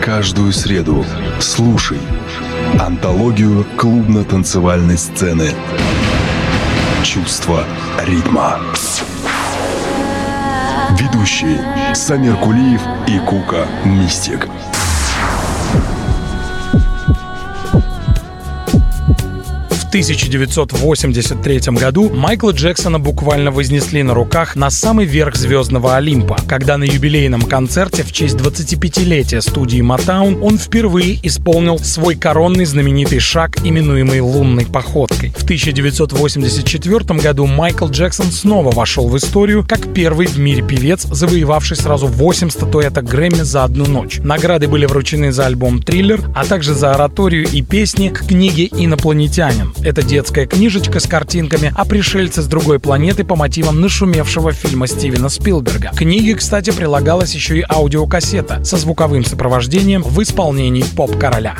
Каждую 0.02 0.52
среду 0.52 1.04
слушай 1.38 1.98
Антологию 2.80 3.66
клубно-танцевальной 3.76 4.96
сцены. 4.96 5.50
Чувство 7.04 7.62
ритма 8.06 8.58
Ведущие 10.98 11.60
Самир 11.94 12.36
Кулиев 12.36 12.80
и 13.06 13.18
Кука 13.18 13.66
Мистик 13.84 14.48
1983 19.96 21.72
году 21.72 22.10
Майкла 22.10 22.50
Джексона 22.50 22.98
буквально 22.98 23.50
вознесли 23.50 24.02
на 24.02 24.12
руках 24.12 24.54
на 24.54 24.68
самый 24.68 25.06
верх 25.06 25.36
звездного 25.36 25.96
Олимпа, 25.96 26.36
когда 26.46 26.76
на 26.76 26.84
юбилейном 26.84 27.40
концерте 27.40 28.02
в 28.02 28.12
честь 28.12 28.34
25-летия 28.34 29.40
студии 29.40 29.80
Motown 29.80 30.42
он 30.42 30.58
впервые 30.58 31.18
исполнил 31.22 31.78
свой 31.78 32.14
коронный 32.14 32.66
знаменитый 32.66 33.20
шаг, 33.20 33.56
именуемый 33.64 34.20
«Лунной 34.20 34.66
походкой». 34.66 35.30
В 35.30 35.44
1984 35.44 37.18
году 37.18 37.46
Майкл 37.46 37.88
Джексон 37.88 38.26
снова 38.26 38.72
вошел 38.72 39.08
в 39.08 39.16
историю 39.16 39.64
как 39.66 39.94
первый 39.94 40.26
в 40.26 40.38
мире 40.38 40.62
певец, 40.62 41.06
завоевавший 41.10 41.78
сразу 41.78 42.06
8 42.06 42.50
статуэток 42.50 43.04
Грэмми 43.06 43.40
за 43.40 43.64
одну 43.64 43.86
ночь. 43.86 44.18
Награды 44.18 44.68
были 44.68 44.84
вручены 44.84 45.32
за 45.32 45.46
альбом 45.46 45.80
«Триллер», 45.80 46.20
а 46.34 46.44
также 46.44 46.74
за 46.74 46.92
ораторию 46.92 47.48
и 47.50 47.62
песни 47.62 48.10
к 48.10 48.26
книге 48.26 48.66
«Инопланетянин». 48.66 49.72
Это 49.86 50.02
детская 50.02 50.46
книжечка 50.46 50.98
с 50.98 51.06
картинками 51.06 51.72
о 51.76 51.84
пришельце 51.84 52.42
с 52.42 52.48
другой 52.48 52.80
планеты 52.80 53.22
по 53.22 53.36
мотивам 53.36 53.80
нашумевшего 53.80 54.50
фильма 54.50 54.88
Стивена 54.88 55.28
Спилберга. 55.28 55.90
К 55.90 55.98
книге, 55.98 56.34
кстати, 56.34 56.72
прилагалась 56.72 57.36
еще 57.36 57.58
и 57.58 57.64
аудиокассета 57.68 58.64
со 58.64 58.78
звуковым 58.78 59.24
сопровождением 59.24 60.02
в 60.02 60.20
исполнении 60.20 60.82
поп-короля. 60.82 61.54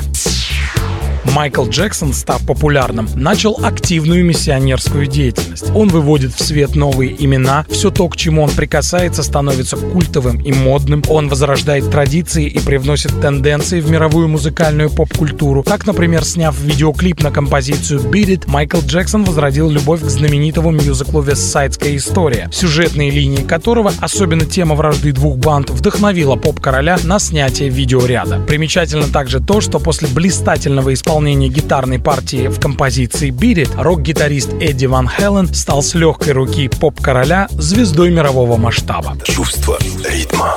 Майкл 1.33 1.67
Джексон, 1.67 2.13
став 2.13 2.45
популярным, 2.45 3.07
начал 3.15 3.59
активную 3.61 4.25
миссионерскую 4.25 5.07
деятельность. 5.07 5.69
Он 5.75 5.89
выводит 5.89 6.33
в 6.33 6.43
свет 6.43 6.75
новые 6.75 7.15
имена, 7.23 7.65
все 7.69 7.91
то, 7.91 8.07
к 8.07 8.15
чему 8.15 8.43
он 8.43 8.49
прикасается, 8.49 9.23
становится 9.23 9.77
культовым 9.77 10.39
и 10.39 10.51
модным. 10.51 11.03
Он 11.09 11.27
возрождает 11.27 11.91
традиции 11.91 12.47
и 12.47 12.59
привносит 12.59 13.19
тенденции 13.21 13.81
в 13.81 13.89
мировую 13.91 14.27
музыкальную 14.29 14.89
поп-культуру. 14.89 15.63
Так, 15.63 15.85
например, 15.85 16.23
сняв 16.23 16.59
видеоклип 16.59 17.21
на 17.21 17.31
композицию 17.31 17.99
Beat 17.99 18.27
It, 18.27 18.43
Майкл 18.47 18.79
Джексон 18.79 19.23
возродил 19.23 19.69
любовь 19.69 20.01
к 20.01 20.09
знаменитому 20.09 20.71
мюзиклу 20.71 21.21
«Вестсайдская 21.21 21.95
история», 21.97 22.49
сюжетные 22.51 23.11
линии 23.11 23.43
которого, 23.43 23.93
особенно 23.99 24.45
тема 24.45 24.75
вражды 24.75 25.11
двух 25.11 25.37
банд, 25.37 25.69
вдохновила 25.69 26.35
поп-короля 26.35 26.97
на 27.03 27.19
снятие 27.19 27.69
видеоряда. 27.69 28.39
Примечательно 28.47 29.07
также 29.07 29.39
то, 29.39 29.61
что 29.61 29.79
после 29.79 30.07
блистательного 30.07 30.93
исполнения 30.93 31.16
исполнении 31.17 31.49
гитарной 31.49 31.97
партии 31.97 32.47
в 32.47 32.59
композиции 32.59 33.31
«Beat 33.31 33.63
It» 33.63 33.81
рок-гитарист 33.81 34.53
Эдди 34.61 34.85
Ван 34.85 35.09
Хелен 35.09 35.51
стал 35.51 35.81
с 35.81 35.95
легкой 35.95 36.33
руки 36.33 36.67
поп-короля 36.67 37.47
звездой 37.49 38.11
мирового 38.11 38.57
масштаба. 38.57 39.17
Чувство 39.23 39.79
ритма. 40.07 40.55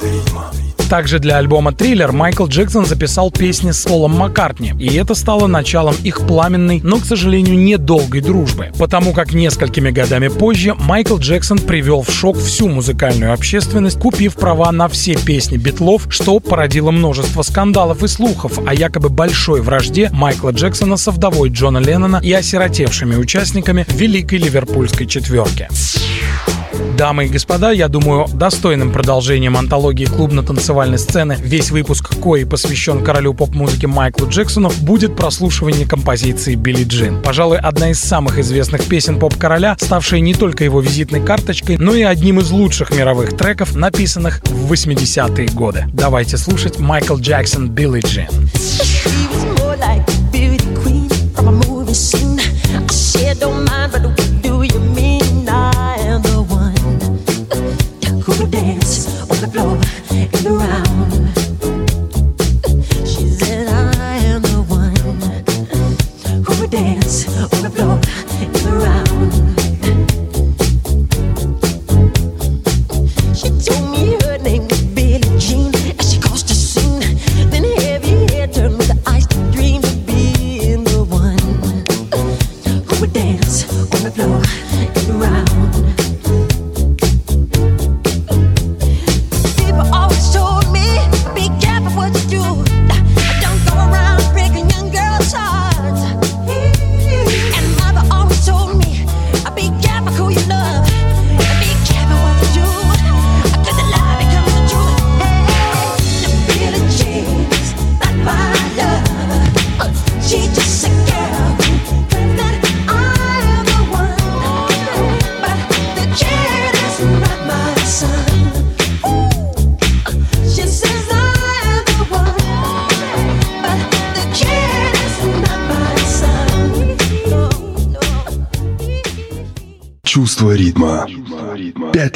Также 0.90 1.20
для 1.20 1.36
альбома 1.36 1.72
«Триллер» 1.72 2.10
Майкл 2.10 2.46
Джексон 2.48 2.84
записал 2.84 3.30
песни 3.30 3.70
с 3.70 3.84
Полом 3.84 4.16
Маккартни, 4.16 4.74
и 4.76 4.96
это 4.96 5.14
стало 5.14 5.46
началом 5.46 5.94
их 6.02 6.26
пламенной, 6.26 6.80
но, 6.82 6.98
к 6.98 7.04
сожалению, 7.04 7.56
недолгой 7.56 8.20
дружбы, 8.20 8.72
потому 8.76 9.12
как 9.12 9.32
несколькими 9.32 9.92
годами 9.92 10.26
позже 10.26 10.74
Майкл 10.74 11.16
Джексон 11.16 11.60
привел 11.60 12.02
в 12.02 12.10
шок 12.10 12.36
всю 12.38 12.66
музыкальную 12.66 13.32
общественность, 13.32 14.00
купив 14.00 14.34
права 14.34 14.72
на 14.72 14.88
все 14.88 15.14
песни 15.14 15.58
Битлов, 15.58 16.08
что 16.10 16.40
породило 16.40 16.90
множество 16.90 17.42
скандалов 17.42 18.02
и 18.02 18.08
слухов 18.08 18.58
о 18.66 18.74
якобы 18.74 19.10
большой 19.10 19.60
вражде 19.60 20.10
Майкла 20.12 20.50
Джексона 20.50 20.96
со 20.96 21.12
вдовой 21.12 21.50
Джона 21.50 21.78
Леннона 21.78 22.20
и 22.20 22.32
осиротевшими 22.32 23.14
участниками 23.14 23.86
Великой 23.90 24.38
Ливерпульской 24.40 25.06
четверки. 25.06 25.68
Дамы 26.96 27.26
и 27.26 27.28
господа, 27.28 27.70
я 27.72 27.88
думаю, 27.88 28.26
достойным 28.32 28.92
продолжением 28.92 29.56
антологии 29.56 30.04
клубно-танцевальной 30.04 30.98
сцены, 30.98 31.36
весь 31.40 31.70
выпуск 31.70 32.14
кои 32.20 32.44
посвящен 32.44 33.02
королю 33.02 33.34
поп-музыки 33.34 33.86
Майклу 33.86 34.28
Джексону, 34.28 34.70
будет 34.80 35.16
прослушивание 35.16 35.86
композиции 35.86 36.54
«Билли 36.54 36.84
Джин». 36.84 37.22
Пожалуй, 37.22 37.58
одна 37.58 37.90
из 37.90 38.00
самых 38.00 38.38
известных 38.38 38.84
песен 38.84 39.18
поп-короля, 39.18 39.76
ставшая 39.80 40.20
не 40.20 40.34
только 40.34 40.64
его 40.64 40.80
визитной 40.80 41.20
карточкой, 41.24 41.78
но 41.78 41.94
и 41.94 42.02
одним 42.02 42.40
из 42.40 42.50
лучших 42.50 42.90
мировых 42.90 43.36
треков, 43.36 43.74
написанных 43.74 44.40
в 44.44 44.72
80-е 44.72 45.48
годы. 45.48 45.86
Давайте 45.92 46.36
слушать 46.36 46.78
Майкл 46.78 47.16
Джексон 47.16 47.70
«Билли 47.70 48.00
Джин». 48.00 48.28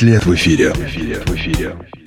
Лет 0.04 0.24
в 0.26 0.34
эфире. 0.34 0.72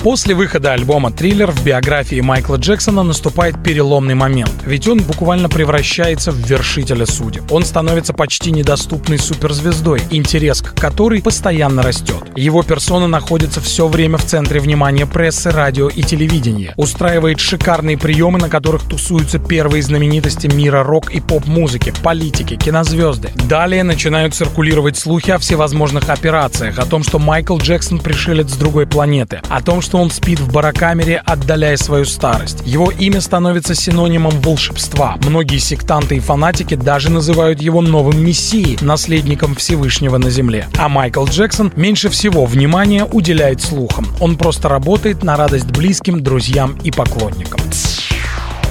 После 0.08 0.36
выхода 0.36 0.72
альбома 0.72 1.12
«Триллер» 1.12 1.52
в 1.52 1.66
биографии 1.66 2.22
Майкла 2.22 2.56
Джексона 2.56 3.04
наступает 3.04 3.62
переломный 3.62 4.16
момент, 4.16 4.54
ведь 4.66 4.88
он 4.88 5.02
буквально 5.02 5.50
превращается 5.50 6.32
в 6.32 6.38
вершителя 6.38 7.06
судеб. 7.06 7.52
Он 7.52 7.66
становится 7.66 8.14
почти 8.14 8.54
недоступной 8.54 9.20
суперзвездой, 9.20 10.02
интерес 10.10 10.62
к 10.62 10.74
которой 10.76 11.22
постоянно 11.22 11.82
растет. 11.82 12.24
Его 12.38 12.64
персона 12.64 13.08
находится 13.08 13.60
все 13.60 13.90
время 13.90 14.18
в 14.18 14.24
центре 14.24 14.62
внимания 14.62 15.06
прессы, 15.06 15.52
радио 15.52 15.90
и 15.90 16.02
телевидения, 16.04 16.74
устраивает 16.78 17.42
шикарные 17.42 17.98
приемы, 17.98 18.40
на 18.40 18.48
которых 18.48 18.88
тусуются 18.88 19.40
первые 19.40 19.84
знаменитости 19.84 20.48
мира 20.48 20.84
рок 20.84 21.12
и 21.12 21.20
поп-музыки, 21.20 21.92
политики, 22.02 22.56
кинозвезды. 22.56 23.32
Далее 23.50 23.84
начинают 23.84 24.36
циркулировать 24.36 24.96
слухи 24.96 25.32
о 25.32 25.38
всевозможных 25.38 26.10
операциях, 26.10 26.80
о 26.80 26.86
том, 26.86 27.04
что 27.04 27.20
Майкл 27.20 27.58
Джексон 27.58 28.00
пришелец 28.00 28.52
с 28.52 28.56
другой 28.56 28.88
планеты, 28.88 29.42
о 29.50 29.62
том, 29.62 29.82
что 29.82 29.97
он 29.98 30.12
спит 30.12 30.40
в 30.40 30.52
барокамере, 30.52 31.22
отдаляя 31.26 31.78
свою 31.78 32.06
старость. 32.06 32.62
Его 32.66 32.92
имя 32.92 33.22
становится 33.22 33.76
синонимом 33.76 34.40
волшебства. 34.42 35.18
Многие 35.24 35.60
сектанты 35.60 36.18
и 36.18 36.20
фанатики 36.20 36.76
даже 36.76 37.12
называют 37.12 37.62
его 37.62 37.82
новым 37.82 38.24
мессией, 38.24 38.78
наследником 38.82 39.56
Всевышнего 39.56 40.18
на 40.18 40.30
земле. 40.30 40.68
А 40.78 40.90
Майкл 40.90 41.26
Джексон 41.26 41.72
меньше 41.76 42.10
всего 42.10 42.46
внимания 42.46 43.06
уделяет 43.06 43.62
слухам. 43.62 44.08
Он 44.20 44.38
просто 44.38 44.70
работает 44.70 45.24
на 45.24 45.38
радость 45.38 45.68
близким, 45.72 46.24
друзьям 46.24 46.78
и 46.84 46.92
поклонникам. 46.92 47.60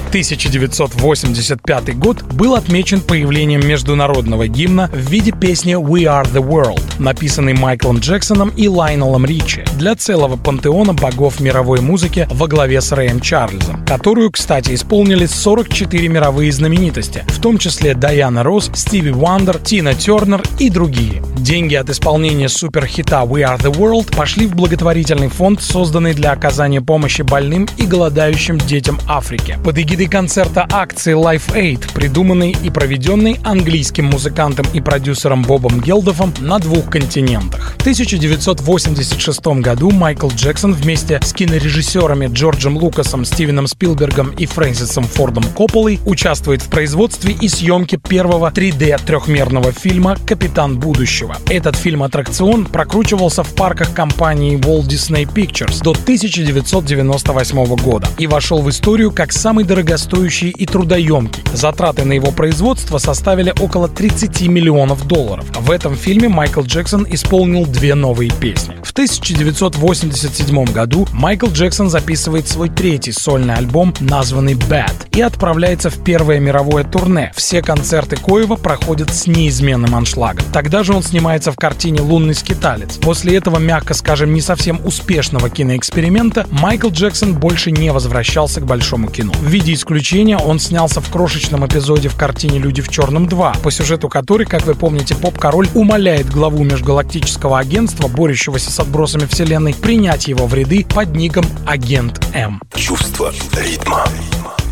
1985 0.07 1.97
год 1.97 2.23
был 2.23 2.55
отмечен 2.55 3.01
появлением 3.01 3.67
международного 3.67 4.47
гимна 4.47 4.89
в 4.93 5.11
виде 5.11 5.31
песни 5.31 5.73
«We 5.73 6.03
Are 6.03 6.25
The 6.31 6.41
World», 6.41 6.81
написанной 6.97 7.53
Майклом 7.53 7.99
Джексоном 7.99 8.49
и 8.49 8.67
Лайнелом 8.67 9.25
Ричи 9.25 9.65
для 9.77 9.95
целого 9.95 10.37
пантеона 10.37 10.93
богов 10.93 11.39
мировой 11.39 11.81
музыки 11.81 12.27
во 12.31 12.47
главе 12.47 12.79
с 12.79 12.91
Рэем 12.91 13.19
Чарльзом, 13.19 13.85
которую, 13.85 14.31
кстати, 14.31 14.73
исполнили 14.73 15.25
44 15.25 16.07
мировые 16.07 16.51
знаменитости, 16.51 17.25
в 17.27 17.41
том 17.41 17.57
числе 17.57 17.93
Дайана 17.93 18.43
Росс, 18.43 18.71
Стиви 18.73 19.11
Уандер, 19.11 19.59
Тина 19.59 19.93
Тернер 19.93 20.41
и 20.57 20.69
другие. 20.69 21.21
Деньги 21.37 21.75
от 21.75 21.89
исполнения 21.89 22.49
суперхита 22.49 23.17
«We 23.17 23.41
Are 23.41 23.59
The 23.59 23.73
World» 23.73 24.15
пошли 24.15 24.47
в 24.47 24.55
благотворительный 24.55 25.27
фонд, 25.29 25.61
созданный 25.61 26.13
для 26.13 26.31
оказания 26.31 26.81
помощи 26.81 27.21
больным 27.23 27.67
и 27.77 27.85
голодающим 27.85 28.57
детям 28.57 28.99
Африки. 29.07 29.57
Под 29.63 29.77
эгидой 29.77 29.96
концерта 30.05 30.67
акции 30.71 31.15
Life 31.15 31.53
Aid, 31.55 31.91
придуманной 31.93 32.51
и 32.51 32.69
проведенной 32.69 33.39
английским 33.43 34.05
музыкантом 34.05 34.67
и 34.73 34.81
продюсером 34.81 35.41
Бобом 35.41 35.81
Гелдофом 35.81 36.33
на 36.39 36.59
двух 36.59 36.89
континентах. 36.89 37.73
В 37.77 37.81
1986 37.81 39.47
году 39.61 39.89
Майкл 39.91 40.29
Джексон 40.29 40.73
вместе 40.73 41.19
с 41.23 41.33
кинорежиссерами 41.33 42.27
Джорджем 42.27 42.77
Лукасом, 42.77 43.25
Стивеном 43.25 43.67
Спилбергом 43.67 44.29
и 44.31 44.45
Фрэнсисом 44.45 45.05
Фордом 45.05 45.43
Копполой 45.55 45.99
участвует 46.05 46.61
в 46.61 46.69
производстве 46.69 47.35
и 47.39 47.47
съемке 47.47 47.97
первого 47.97 48.51
3D 48.51 49.03
трехмерного 49.05 49.71
фильма 49.71 50.17
«Капитан 50.25 50.77
будущего». 50.77 51.37
Этот 51.49 51.75
фильм-аттракцион 51.75 52.65
прокручивался 52.65 53.43
в 53.43 53.53
парках 53.55 53.93
компании 53.93 54.57
Walt 54.59 54.87
Disney 54.87 55.25
Pictures 55.25 55.81
до 55.81 55.91
1998 55.91 57.75
года 57.75 58.07
и 58.17 58.27
вошел 58.27 58.61
в 58.61 58.69
историю 58.69 59.11
как 59.11 59.31
самый 59.31 59.63
дорогостоящий 59.63 59.86
дорогостоящий 59.87 60.49
и 60.49 60.65
трудоемкий. 60.65 61.43
Затраты 61.53 62.03
на 62.03 62.13
его 62.13 62.31
производство 62.31 62.97
составили 62.97 63.53
около 63.59 63.87
30 63.87 64.47
миллионов 64.47 65.07
долларов. 65.07 65.45
В 65.57 65.71
этом 65.71 65.95
фильме 65.95 66.27
Майкл 66.27 66.61
Джексон 66.61 67.07
исполнил 67.09 67.65
две 67.65 67.95
новые 67.95 68.29
песни. 68.31 68.75
В 68.83 68.91
1987 68.91 70.65
году 70.65 71.07
Майкл 71.13 71.47
Джексон 71.47 71.89
записывает 71.89 72.47
свой 72.47 72.69
третий 72.69 73.13
сольный 73.13 73.55
альбом, 73.55 73.93
названный 74.01 74.55
Bad, 74.55 74.93
и 75.15 75.21
отправляется 75.21 75.89
в 75.89 76.03
первое 76.03 76.39
мировое 76.39 76.83
турне. 76.83 77.31
Все 77.35 77.61
концерты 77.61 78.17
Коева 78.17 78.55
проходят 78.55 79.13
с 79.13 79.25
неизменным 79.25 79.95
аншлагом. 79.95 80.43
Тогда 80.51 80.83
же 80.83 80.93
он 80.93 81.03
снимается 81.03 81.51
в 81.51 81.55
картине 81.55 82.01
«Лунный 82.01 82.35
скиталец». 82.35 82.97
После 82.97 83.37
этого, 83.37 83.57
мягко 83.57 83.93
скажем, 83.93 84.33
не 84.33 84.41
совсем 84.41 84.81
успешного 84.85 85.49
киноэксперимента, 85.49 86.45
Майкл 86.51 86.89
Джексон 86.89 87.33
больше 87.33 87.71
не 87.71 87.91
возвращался 87.91 88.59
к 88.59 88.65
большому 88.65 89.09
кино. 89.09 89.31
В 89.33 89.47
виде 89.47 89.76
исключения 89.77 90.37
он 90.37 90.59
снялся 90.59 90.99
в 90.99 91.09
крошечном 91.09 91.65
эпизоде 91.65 92.09
в 92.09 92.15
картине 92.15 92.59
«Люди 92.59 92.81
в 92.81 92.89
черном 92.89 93.27
2», 93.27 93.61
по 93.61 93.71
сюжету 93.71 94.09
которой, 94.09 94.45
как 94.45 94.65
вы 94.65 94.75
помните, 94.75 95.15
поп-король 95.15 95.69
умоляет 95.73 96.29
главу 96.29 96.63
межгалактического 96.63 97.59
агентства, 97.59 98.07
борющегося 98.07 98.71
с 98.71 98.79
отбросами 98.79 99.25
вселенной, 99.25 99.73
принять 99.73 100.27
его 100.27 100.47
в 100.47 100.53
ряды 100.53 100.85
под 100.85 101.15
ником 101.15 101.45
Агент 101.65 102.23
М. 102.33 102.61
Чувство 102.75 103.33
ритма. 103.53 104.05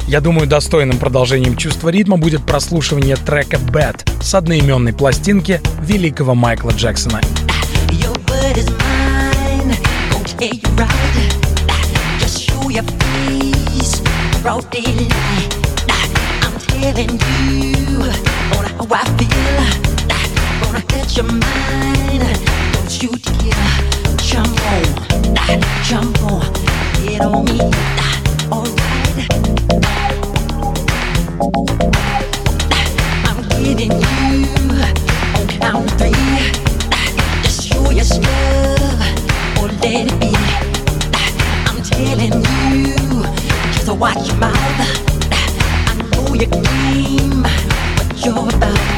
Я 0.08 0.22
думаю, 0.22 0.48
достойным 0.48 0.98
продолжением 0.98 1.56
чувства 1.56 1.90
ритма 1.90 2.18
будет 2.18 2.46
прослушивание 2.46 3.16
трека 3.16 3.58
Bad 3.58 4.22
с 4.22 4.36
одноименной 4.36 4.94
пластинки 4.94 5.62
великого 5.82 6.36
Майкла 6.36 6.72
Джексона. 6.72 7.22
Your 7.90 8.16
daylight. 14.46 15.56
I'm 16.44 16.54
telling 16.60 17.18
you 17.18 17.98
on 18.56 18.66
how 18.66 18.86
I 18.92 19.04
feel. 19.18 19.58
Gonna 20.62 20.82
hurt 20.92 21.18
your 21.18 21.26
mind, 21.26 22.22
don't 22.74 22.94
you 23.02 23.10
dare 23.10 23.70
jump 24.20 24.62
on, 24.72 24.86
jump 25.84 26.22
on, 26.24 26.54
get 27.04 27.22
on 27.22 27.46
me, 27.46 27.60
alright. 28.52 29.26
I'm 33.26 33.40
getting 33.50 33.94
you 33.94 34.46
on 35.34 35.48
count 35.60 35.90
three. 35.98 36.14
Just 37.42 37.68
show 37.68 37.90
your 37.90 38.06
stuff 38.06 39.58
or 39.58 39.68
let 39.82 40.06
it 40.06 40.20
be. 40.20 40.32
I'm 41.66 41.82
telling 41.82 42.44
you, 42.86 43.05
just 43.86 44.00
watch 44.00 44.28
your 44.28 44.38
mouth. 44.38 44.56
I 44.58 46.10
know 46.12 46.34
your 46.34 46.50
game, 46.50 47.44
what 47.44 48.26
you're 48.26 48.56
about. 48.56 48.95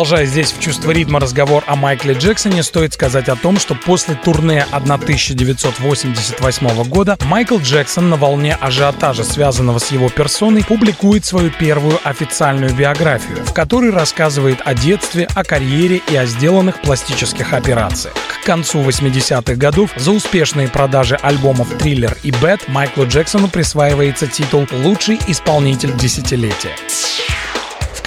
Продолжая 0.00 0.24
здесь 0.24 0.52
в 0.52 0.58
чувство 0.58 0.92
ритма 0.92 1.20
разговор 1.20 1.62
о 1.66 1.76
Майкле 1.76 2.14
Джексоне, 2.14 2.62
стоит 2.62 2.94
сказать 2.94 3.28
о 3.28 3.36
том, 3.36 3.58
что 3.58 3.74
после 3.74 4.14
турне 4.14 4.64
1988 4.72 6.84
года 6.84 7.18
Майкл 7.26 7.58
Джексон 7.58 8.08
на 8.08 8.16
волне 8.16 8.56
ажиотажа, 8.58 9.24
связанного 9.24 9.78
с 9.78 9.90
его 9.90 10.08
персоной, 10.08 10.64
публикует 10.64 11.26
свою 11.26 11.50
первую 11.50 11.98
официальную 12.02 12.74
биографию, 12.74 13.44
в 13.44 13.52
которой 13.52 13.90
рассказывает 13.90 14.62
о 14.64 14.72
детстве, 14.72 15.28
о 15.34 15.44
карьере 15.44 16.00
и 16.10 16.16
о 16.16 16.24
сделанных 16.24 16.80
пластических 16.80 17.52
операциях. 17.52 18.14
К 18.42 18.46
концу 18.46 18.80
80-х 18.80 19.54
годов 19.56 19.90
за 19.96 20.12
успешные 20.12 20.68
продажи 20.68 21.16
альбомов 21.16 21.76
«Триллер» 21.76 22.16
и 22.22 22.30
«Бэт» 22.30 22.68
Майклу 22.68 23.06
Джексону 23.06 23.48
присваивается 23.48 24.26
титул 24.26 24.66
«Лучший 24.72 25.20
исполнитель 25.26 25.94
десятилетия». 25.94 26.74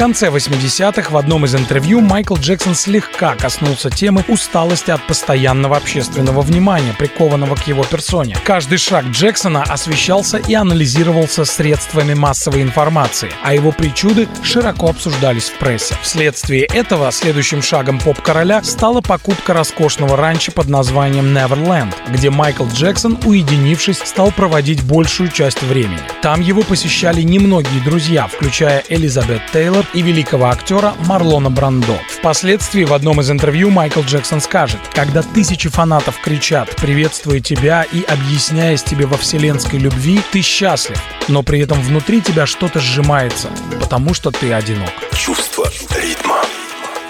Конце 0.04 0.28
80-х 0.28 1.12
в 1.12 1.16
одном 1.16 1.46
из 1.46 1.56
интервью 1.56 2.02
Майкл 2.02 2.36
Джексон 2.36 2.76
слегка 2.76 3.36
коснулся 3.36 3.89
темы 3.89 4.26
усталости 4.28 4.92
от 4.92 5.08
постоянного 5.08 5.78
общественного 5.78 6.42
внимания, 6.42 6.94
прикованного 7.00 7.56
к 7.56 7.66
его 7.68 7.86
персоне. 7.86 8.36
Каждый 8.44 8.80
шаг 8.80 9.06
Джексона 9.06 9.63
освещался 9.63 10.39
и 10.39 10.56
анализировался 10.56 11.46
средствами 11.46 12.16
массовой 12.16 12.63
информации, 12.63 13.32
а 13.44 13.54
его 13.54 13.72
причуды 13.72 14.28
широко 14.42 14.89
обсуждались 14.89 15.50
в 15.50 15.58
прессе. 15.58 15.96
Вследствие 16.02 16.66
этого 16.66 17.10
следующим 17.13 17.62
шагом 17.62 17.98
поп-короля 17.98 18.62
стала 18.62 19.00
покупка 19.00 19.54
роскошного 19.54 20.18
ранчо 20.18 20.52
под 20.52 20.68
названием 20.68 21.28
Neverland, 21.28 21.94
где 22.10 22.30
Майкл 22.30 22.68
Джексон, 22.68 23.18
уединившись, 23.24 24.00
стал 24.00 24.34
проводить 24.34 24.84
большую 24.84 25.30
часть 25.30 25.62
времени. 25.62 26.02
Там 26.22 26.42
его 26.42 26.62
посещали 26.62 27.22
немногие 27.22 27.82
друзья, 27.86 28.28
включая 28.28 28.84
Элизабет 28.89 29.44
Тейлор 29.54 29.86
и 29.93 30.01
великого 30.01 30.45
актера 30.45 30.93
Марлона 31.08 31.49
Брандо. 31.49 31.97
Впоследствии 32.10 32.84
в 32.84 32.93
одном 32.93 33.21
из 33.21 33.32
интервью 33.32 33.69
Майкл 33.69 34.01
Джексон 34.01 34.41
скажет, 34.41 34.79
когда 34.93 35.21
тысячи 35.21 35.69
фанатов 35.69 36.19
кричат 36.19 36.75
«приветствую 36.75 37.41
тебя» 37.41 37.84
и 37.84 38.03
объясняясь 38.03 38.84
тебе 38.84 39.06
во 39.06 39.17
вселенской 39.17 39.79
любви, 39.79 40.21
ты 40.32 40.41
счастлив, 40.41 41.01
но 41.27 41.43
при 41.43 41.60
этом 41.60 41.82
внутри 41.82 42.21
тебя 42.21 42.45
что-то 42.45 42.79
сжимается, 42.79 43.49
потому 43.79 44.13
что 44.13 44.32
ты 44.32 44.53
одинок. 44.53 44.91
Чувство 45.13 45.67
ритма. 45.89 46.42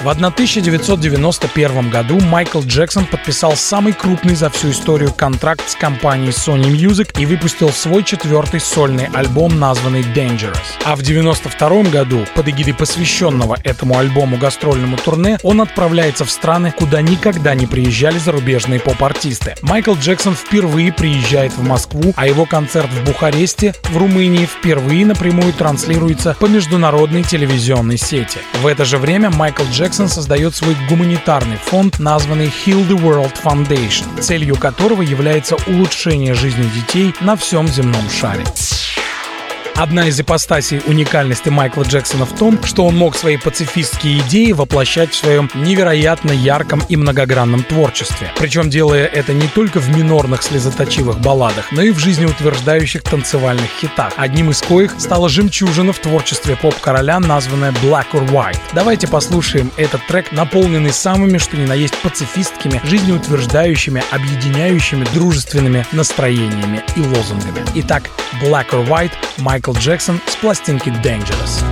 В 0.03 0.09
1991 0.09 1.89
году 1.89 2.19
Майкл 2.19 2.59
Джексон 2.59 3.05
подписал 3.05 3.55
самый 3.55 3.93
крупный 3.93 4.35
за 4.35 4.49
всю 4.49 4.71
историю 4.71 5.13
контракт 5.13 5.69
с 5.69 5.75
компанией 5.75 6.31
Sony 6.31 6.65
Music 6.65 7.17
и 7.17 7.25
выпустил 7.25 7.69
свой 7.69 8.03
четвертый 8.03 8.59
сольный 8.59 9.07
альбом, 9.13 9.57
названный 9.57 10.01
Dangerous. 10.01 10.57
А 10.83 10.97
в 10.97 11.03
1992 11.03 11.83
году, 11.83 12.25
под 12.35 12.49
эгидой 12.49 12.73
посвященного 12.73 13.57
этому 13.63 13.97
альбому 13.97 14.35
гастрольному 14.35 14.97
турне, 14.97 15.39
он 15.41 15.61
отправляется 15.61 16.25
в 16.25 16.31
страны, 16.31 16.73
куда 16.77 17.01
никогда 17.01 17.55
не 17.55 17.65
приезжали 17.65 18.17
зарубежные 18.17 18.81
поп-артисты. 18.81 19.55
Майкл 19.61 19.93
Джексон 19.93 20.35
впервые 20.35 20.91
приезжает 20.91 21.53
в 21.53 21.63
Москву, 21.63 22.13
а 22.17 22.27
его 22.27 22.45
концерт 22.45 22.89
в 22.91 23.05
Бухаресте, 23.05 23.73
в 23.83 23.95
Румынии, 23.95 24.47
впервые 24.47 25.05
напрямую 25.05 25.53
транслируется 25.53 26.35
по 26.41 26.47
международной 26.47 27.23
телевизионной 27.23 27.97
сети. 27.97 28.39
В 28.61 28.67
это 28.67 28.83
же 28.83 28.97
время 28.97 29.29
Майкл 29.29 29.63
Джексон 29.71 29.92
Джексон 29.93 30.09
создает 30.09 30.55
свой 30.55 30.75
гуманитарный 30.89 31.57
фонд, 31.57 31.99
названный 31.99 32.47
Heal 32.47 32.87
the 32.89 32.97
World 32.97 33.33
Foundation, 33.43 34.19
целью 34.19 34.55
которого 34.55 35.03
является 35.03 35.55
улучшение 35.67 36.33
жизни 36.33 36.63
детей 36.73 37.13
на 37.21 37.35
всем 37.35 37.67
земном 37.67 38.09
шаре. 38.09 38.43
Одна 39.75 40.07
из 40.07 40.19
ипостасей 40.19 40.81
уникальности 40.85 41.49
Майкла 41.49 41.81
Джексона 41.81 42.25
в 42.25 42.35
том, 42.35 42.63
что 42.63 42.85
он 42.85 42.95
мог 42.95 43.15
свои 43.15 43.37
пацифистские 43.37 44.19
идеи 44.19 44.51
воплощать 44.51 45.11
в 45.11 45.15
своем 45.15 45.49
невероятно 45.55 46.31
ярком 46.31 46.83
и 46.89 46.95
многогранном 46.95 47.63
творчестве. 47.63 48.31
Причем 48.37 48.69
делая 48.69 49.07
это 49.07 49.33
не 49.33 49.47
только 49.47 49.79
в 49.79 49.89
минорных 49.97 50.43
слезоточивых 50.43 51.19
балладах, 51.19 51.71
но 51.71 51.81
и 51.81 51.89
в 51.89 51.97
жизнеутверждающих 51.97 53.01
танцевальных 53.01 53.69
хитах, 53.81 54.13
одним 54.15 54.51
из 54.51 54.61
коих 54.61 54.93
стала 54.99 55.27
жемчужина 55.27 55.91
в 55.91 55.97
творчестве 55.97 56.55
поп-короля, 56.55 57.19
названная 57.19 57.71
Black 57.71 58.11
or 58.13 58.29
White. 58.29 58.59
Давайте 58.73 59.07
послушаем 59.07 59.71
этот 59.77 60.05
трек, 60.05 60.31
наполненный 60.31 60.93
самыми 60.93 61.39
что 61.39 61.57
ни 61.57 61.65
на 61.65 61.73
есть 61.73 61.97
пацифистскими, 61.97 62.79
жизнеутверждающими, 62.83 64.03
объединяющими, 64.11 65.05
дружественными 65.15 65.83
настроениями 65.93 66.83
и 66.95 67.01
лозунгами. 67.01 67.65
Итак, 67.73 68.03
Black 68.41 68.69
or 68.69 68.87
White, 68.87 69.13
Майкл 69.37 69.73
Джексон 69.73 70.21
с 70.27 70.35
пластинки 70.35 70.89
Dangerous. 70.89 71.63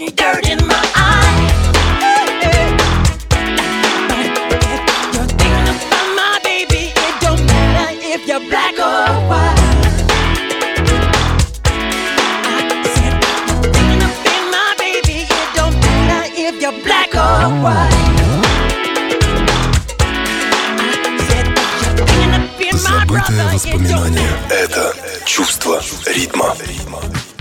and 0.00 0.14
dirty. 0.16 0.45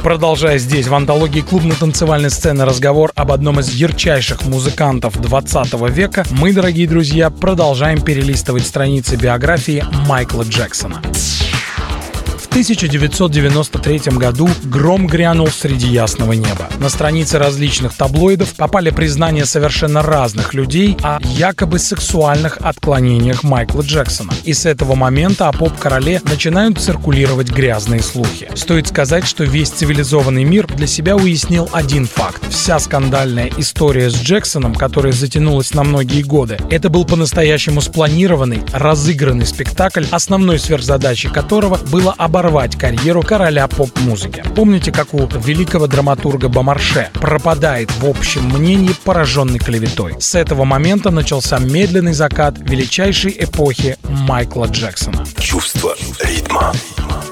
Продолжая 0.05 0.59
здесь 0.59 0.85
в 0.85 0.93
антологии 0.93 1.41
клубно-танцевальной 1.41 2.29
сцены 2.29 2.63
разговор 2.63 3.11
об 3.15 3.31
одном 3.31 3.59
из 3.59 3.71
ярчайших 3.71 4.45
музыкантов 4.45 5.19
20 5.19 5.73
века, 5.89 6.23
мы, 6.29 6.53
дорогие 6.53 6.87
друзья, 6.87 7.31
продолжаем 7.31 7.99
перелистывать 7.99 8.67
страницы 8.67 9.15
биографии 9.15 9.83
Майкла 10.07 10.43
Джексона. 10.43 11.01
В 12.55 12.57
1993 12.57 14.17
году 14.17 14.47
гром 14.63 15.07
грянул 15.07 15.47
среди 15.47 15.87
ясного 15.87 16.31
неба. 16.31 16.69
На 16.79 16.87
страницы 16.87 17.37
различных 17.37 17.93
таблоидов 17.93 18.55
попали 18.55 18.91
признания 18.91 19.43
совершенно 19.43 20.01
разных 20.01 20.53
людей 20.53 20.95
о 21.03 21.19
якобы 21.21 21.79
сексуальных 21.79 22.59
отклонениях 22.61 23.43
Майкла 23.43 23.81
Джексона. 23.81 24.31
И 24.45 24.53
с 24.53 24.65
этого 24.65 24.95
момента 24.95 25.49
о 25.49 25.51
поп-короле 25.51 26.21
начинают 26.23 26.79
циркулировать 26.79 27.51
грязные 27.51 28.01
слухи. 28.01 28.49
Стоит 28.55 28.87
сказать, 28.87 29.27
что 29.27 29.43
весь 29.43 29.71
цивилизованный 29.71 30.45
мир 30.45 30.65
для 30.65 30.87
себя 30.87 31.17
уяснил 31.17 31.69
один 31.73 32.07
факт. 32.07 32.41
Вся 32.49 32.79
скандальная 32.79 33.51
история 33.57 34.09
с 34.09 34.15
Джексоном, 34.15 34.75
которая 34.75 35.11
затянулась 35.11 35.73
на 35.73 35.83
многие 35.83 36.21
годы, 36.21 36.57
это 36.71 36.87
был 36.87 37.03
по-настоящему 37.03 37.81
спланированный, 37.81 38.63
разыгранный 38.71 39.45
спектакль, 39.45 40.05
основной 40.09 40.57
сверхзадачей 40.57 41.29
которого 41.29 41.77
было 41.91 42.13
оборвать 42.45 42.75
карьеру 42.75 43.23
короля 43.23 43.67
поп-музыки. 43.67 44.43
Помните, 44.55 44.91
как 44.91 45.15
у 45.15 45.27
великого 45.27 45.87
драматурга 45.87 46.47
Бомарше 46.47 47.09
пропадает 47.13 47.89
в 47.97 48.07
общем 48.07 48.43
мнении 48.45 48.91
пораженный 49.03 49.57
клеветой. 49.57 50.13
С 50.19 50.35
этого 50.35 50.63
момента 50.63 51.09
начался 51.09 51.57
медленный 51.57 52.13
закат 52.13 52.55
величайшей 52.59 53.35
эпохи 53.39 53.97
Майкла 54.03 54.67
Джексона. 54.67 55.25
Чувство 55.39 55.95
ритма. 56.23 56.71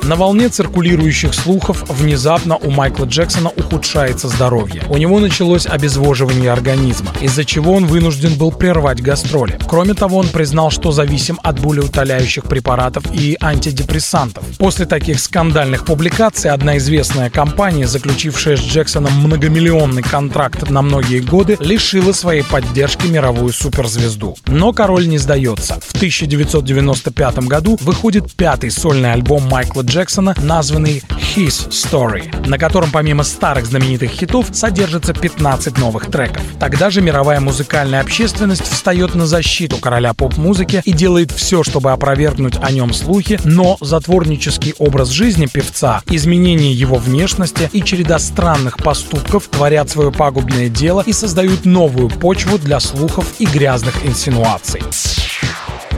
На 0.05 0.17
волне 0.17 0.49
циркулирующих 0.49 1.33
слухов 1.33 1.85
внезапно 1.89 2.57
у 2.57 2.69
Майкла 2.69 3.05
Джексона 3.05 3.49
ухудшается 3.55 4.27
здоровье. 4.27 4.83
У 4.89 4.97
него 4.97 5.19
началось 5.19 5.65
обезвоживание 5.65 6.51
организма, 6.51 7.13
из-за 7.21 7.45
чего 7.45 7.73
он 7.73 7.85
вынужден 7.85 8.33
был 8.33 8.51
прервать 8.51 9.01
гастроли. 9.01 9.57
Кроме 9.65 9.93
того, 9.93 10.17
он 10.17 10.27
признал, 10.27 10.71
что 10.71 10.91
зависим 10.91 11.39
от 11.41 11.61
болеутоляющих 11.61 12.43
препаратов 12.43 13.05
и 13.13 13.37
антидепрессантов. 13.39 14.43
После 14.57 14.85
таких 14.85 15.21
скандальных 15.21 15.85
публикаций 15.85 16.51
одна 16.51 16.77
известная 16.79 17.29
компания, 17.29 17.87
заключившая 17.87 18.57
с 18.57 18.59
Джексоном 18.59 19.13
многомиллионный 19.21 20.03
контракт 20.03 20.69
на 20.69 20.81
многие 20.81 21.21
годы, 21.21 21.55
лишила 21.61 22.11
своей 22.11 22.43
поддержки 22.43 23.07
мировую 23.07 23.53
суперзвезду. 23.53 24.35
Но 24.47 24.73
король 24.73 25.07
не 25.07 25.17
сдается. 25.17 25.79
В 25.79 25.95
1995 25.95 27.39
году 27.47 27.77
выходит 27.79 28.33
пятый 28.33 28.69
сольный 28.69 29.13
альбом 29.13 29.43
Майкла 29.43 29.81
Джексона, 29.81 29.92
названный 30.41 31.03
His 31.35 31.69
Story, 31.69 32.47
на 32.47 32.57
котором 32.57 32.89
помимо 32.91 33.23
старых 33.23 33.67
знаменитых 33.67 34.09
хитов 34.09 34.47
содержится 34.51 35.13
15 35.13 35.77
новых 35.77 36.09
треков. 36.09 36.41
Тогда 36.59 36.89
же 36.89 37.01
мировая 37.01 37.39
музыкальная 37.39 38.01
общественность 38.01 38.67
встает 38.67 39.13
на 39.13 39.27
защиту 39.27 39.77
короля 39.77 40.13
поп-музыки 40.13 40.81
и 40.83 40.91
делает 40.93 41.31
все, 41.31 41.63
чтобы 41.63 41.91
опровергнуть 41.91 42.55
о 42.61 42.71
нем 42.71 42.91
слухи, 42.91 43.39
но 43.43 43.77
затворнический 43.81 44.73
образ 44.79 45.09
жизни 45.09 45.45
певца, 45.45 46.01
изменение 46.07 46.73
его 46.73 46.95
внешности 46.95 47.69
и 47.71 47.83
череда 47.83 48.17
странных 48.17 48.77
поступков 48.77 49.47
творят 49.47 49.91
свое 49.91 50.11
пагубное 50.11 50.69
дело 50.69 51.03
и 51.05 51.13
создают 51.13 51.65
новую 51.65 52.09
почву 52.09 52.57
для 52.57 52.79
слухов 52.79 53.25
и 53.37 53.45
грязных 53.45 54.05
инсинуаций. 54.05 54.81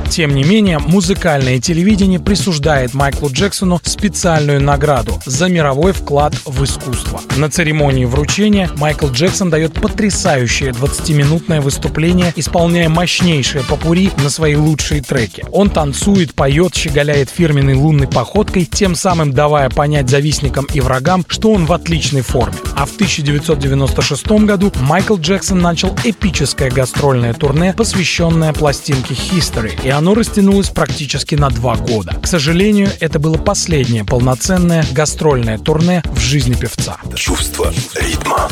Тем 0.09 0.33
не 0.33 0.43
менее, 0.43 0.79
музыкальное 0.79 1.59
телевидение 1.59 2.19
присуждает 2.19 2.93
Майклу 2.93 3.29
Джексону 3.29 3.81
специальную 3.83 4.61
награду 4.61 5.19
за 5.25 5.49
мировой 5.49 5.91
вклад 5.91 6.35
в 6.45 6.63
искусство. 6.63 7.21
На 7.35 7.49
церемонии 7.49 8.05
вручения 8.05 8.69
Майкл 8.77 9.07
Джексон 9.07 9.49
дает 9.49 9.73
потрясающее 9.73 10.71
20-минутное 10.71 11.61
выступление, 11.61 12.31
исполняя 12.35 12.87
мощнейшие 12.89 13.63
попури 13.63 14.11
на 14.23 14.29
свои 14.29 14.55
лучшие 14.55 15.01
треки. 15.01 15.43
Он 15.51 15.69
танцует, 15.69 16.33
поет, 16.33 16.73
щеголяет 16.75 17.29
фирменной 17.29 17.73
лунной 17.73 18.07
походкой, 18.07 18.65
тем 18.65 18.95
самым 18.95 19.33
давая 19.33 19.69
понять 19.69 20.09
завистникам 20.09 20.65
и 20.73 20.79
врагам, 20.79 21.25
что 21.27 21.51
он 21.51 21.65
в 21.65 21.73
отличной 21.73 22.21
форме. 22.21 22.55
А 22.75 22.85
в 22.85 22.93
1996 22.95 24.27
году 24.45 24.71
Майкл 24.81 25.17
Джексон 25.17 25.59
начал 25.59 25.95
эпическое 26.03 26.71
гастрольное 26.71 27.33
турне, 27.33 27.73
посвященное 27.75 28.53
пластинке 28.53 29.13
History, 29.13 29.73
и 29.83 29.89
оно 29.95 30.13
растянулось 30.13 30.69
практически 30.69 31.35
на 31.35 31.49
два 31.49 31.75
года. 31.75 32.13
К 32.21 32.27
сожалению, 32.27 32.89
это 32.99 33.17
было 33.17 33.37
последнее 33.37 34.03
полноценное 34.03 34.85
гастрольное 34.91 35.57
турне 35.57 36.03
в 36.11 36.19
жизни 36.19 36.53
певца. 36.53 36.97
Чувство 37.15 37.73
ритма. 37.95 38.49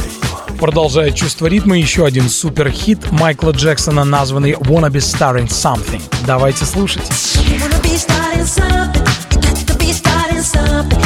Продолжая 0.60 1.12
чувство 1.12 1.48
ритма, 1.48 1.78
еще 1.78 2.06
один 2.06 2.30
супер-хит 2.30 3.12
Майкла 3.12 3.52
Джексона, 3.52 4.06
названный 4.06 4.54
«Wanna 4.54 4.90
Be 4.90 5.00
Starring 5.00 5.50
Something». 5.50 6.02
Давайте 6.26 6.66
слушать. 6.66 7.04
Wanna 7.04 7.82
be 7.82 7.98
starting 7.98 8.46
something. 8.46 9.04
You 9.32 9.42
got 9.42 9.68
to 9.68 9.78
be 9.78 9.92
starting 9.92 10.42
something. 10.42 11.03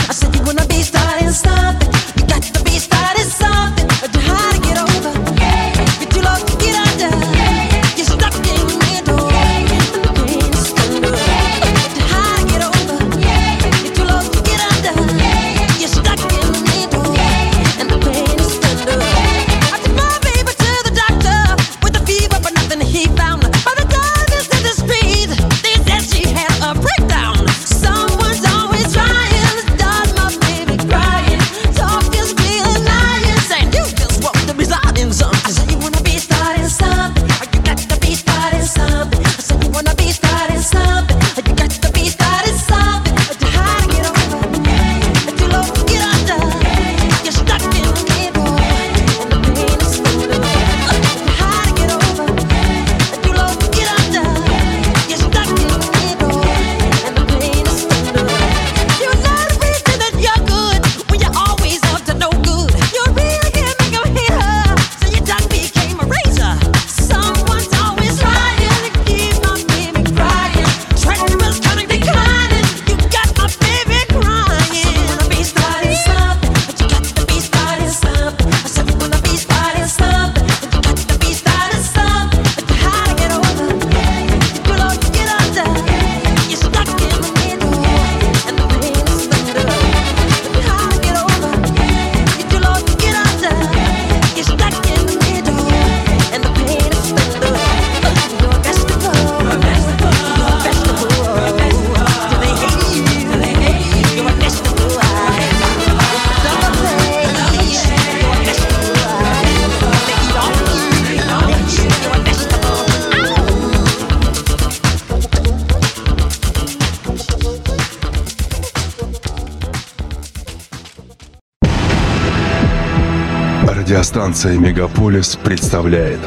Радиостанция 124.37 124.59
«Мегаполис» 124.59 125.35
представляет. 125.35 126.19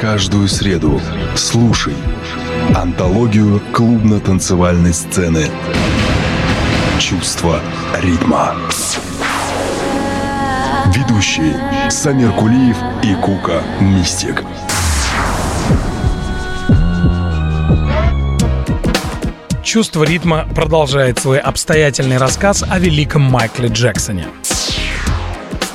Каждую 0.00 0.46
среду 0.46 1.00
слушай 1.34 1.94
Антологию 2.72 3.60
клубно-танцевальной 3.72 4.94
сцены. 4.94 5.46
Чувство 7.00 7.58
ритма 8.00 8.54
Ведущие 10.94 11.90
Самир 11.90 12.30
Кулиев 12.30 12.76
и 13.02 13.12
Кука 13.16 13.60
Мистик. 13.80 14.44
Чувство 19.64 20.04
ритма 20.04 20.46
продолжает 20.54 21.18
свой 21.18 21.40
обстоятельный 21.40 22.18
рассказ 22.18 22.62
о 22.68 22.78
великом 22.78 23.22
Майкле 23.22 23.68
Джексоне. 23.68 24.28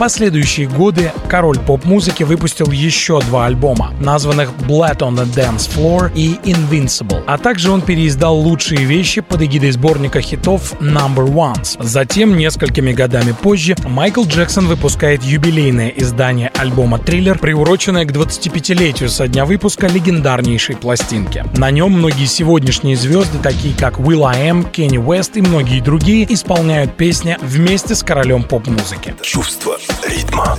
Последующие 0.01 0.67
годы 0.67 1.11
король 1.29 1.59
поп-музыки 1.59 2.23
выпустил 2.23 2.71
еще 2.71 3.21
два 3.21 3.45
альбома, 3.45 3.93
названных 3.99 4.49
Blood 4.67 4.97
on 5.01 5.13
the 5.13 5.31
Dance 5.31 5.69
Floor 5.69 6.11
и 6.15 6.39
Invincible, 6.43 7.23
а 7.27 7.37
также 7.37 7.69
он 7.69 7.83
переиздал 7.83 8.35
лучшие 8.35 8.83
вещи 8.83 9.21
под 9.21 9.43
эгидой 9.43 9.69
сборника 9.69 10.19
хитов 10.19 10.73
Number 10.81 11.31
Ones. 11.31 11.77
Затем, 11.79 12.35
несколькими 12.35 12.93
годами 12.93 13.35
позже, 13.39 13.75
Майкл 13.85 14.23
Джексон 14.23 14.65
выпускает 14.65 15.21
юбилейное 15.21 15.89
издание 15.89 16.51
альбома 16.57 16.97
Thriller, 16.97 17.37
приуроченное 17.37 18.05
к 18.05 18.11
25-летию 18.11 19.07
со 19.07 19.27
дня 19.27 19.45
выпуска 19.45 19.85
легендарнейшей 19.85 20.77
пластинки. 20.77 21.45
На 21.55 21.69
нем 21.69 21.91
многие 21.91 22.25
сегодняшние 22.25 22.95
звезды, 22.95 23.37
такие 23.37 23.75
как 23.75 23.99
Will 23.99 24.25
I 24.25 24.49
Am, 24.49 24.67
Кенни 24.67 24.97
Уэст 24.97 25.37
и 25.37 25.41
многие 25.43 25.79
другие, 25.79 26.25
исполняют 26.33 26.97
песни 26.97 27.37
вместе 27.43 27.93
с 27.93 28.01
королем 28.01 28.41
поп-музыки. 28.41 29.13
Чувство 29.21 29.77
ритма 30.07 30.57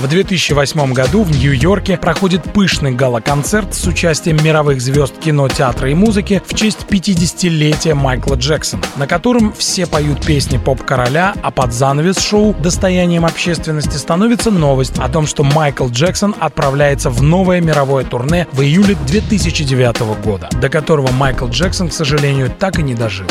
В 0.00 0.08
2008 0.08 0.92
году 0.92 1.22
в 1.22 1.30
Нью-Йорке 1.30 1.96
проходит 1.96 2.42
пышный 2.52 2.92
гала-концерт 2.92 3.74
с 3.74 3.86
участием 3.86 4.36
мировых 4.42 4.80
звезд 4.80 5.18
кино, 5.18 5.48
театра 5.48 5.90
и 5.90 5.94
музыки 5.94 6.42
в 6.46 6.54
честь 6.54 6.86
50-летия 6.88 7.94
Майкла 7.94 8.34
Джексона, 8.34 8.82
на 8.96 9.06
котором 9.06 9.52
все 9.52 9.86
поют 9.86 10.24
песни 10.24 10.58
поп-короля, 10.58 11.34
а 11.42 11.50
под 11.50 11.72
занавес 11.72 12.18
шоу 12.18 12.54
достоянием 12.54 13.24
общественности 13.24 13.96
становится 13.96 14.50
новость 14.50 14.98
о 14.98 15.08
том, 15.08 15.26
что 15.26 15.42
Майкл 15.42 15.88
Джексон 15.88 16.34
отправляется 16.38 17.08
в 17.10 17.22
новое 17.22 17.60
мировое 17.60 18.04
турне 18.04 18.46
в 18.52 18.60
июле 18.60 18.96
2009 19.06 20.00
года, 20.22 20.48
до 20.60 20.68
которого 20.68 21.10
Майкл 21.12 21.46
Джексон, 21.46 21.88
к 21.88 21.92
сожалению, 21.92 22.50
так 22.50 22.78
и 22.78 22.82
не 22.82 22.94
дожил. 22.94 23.26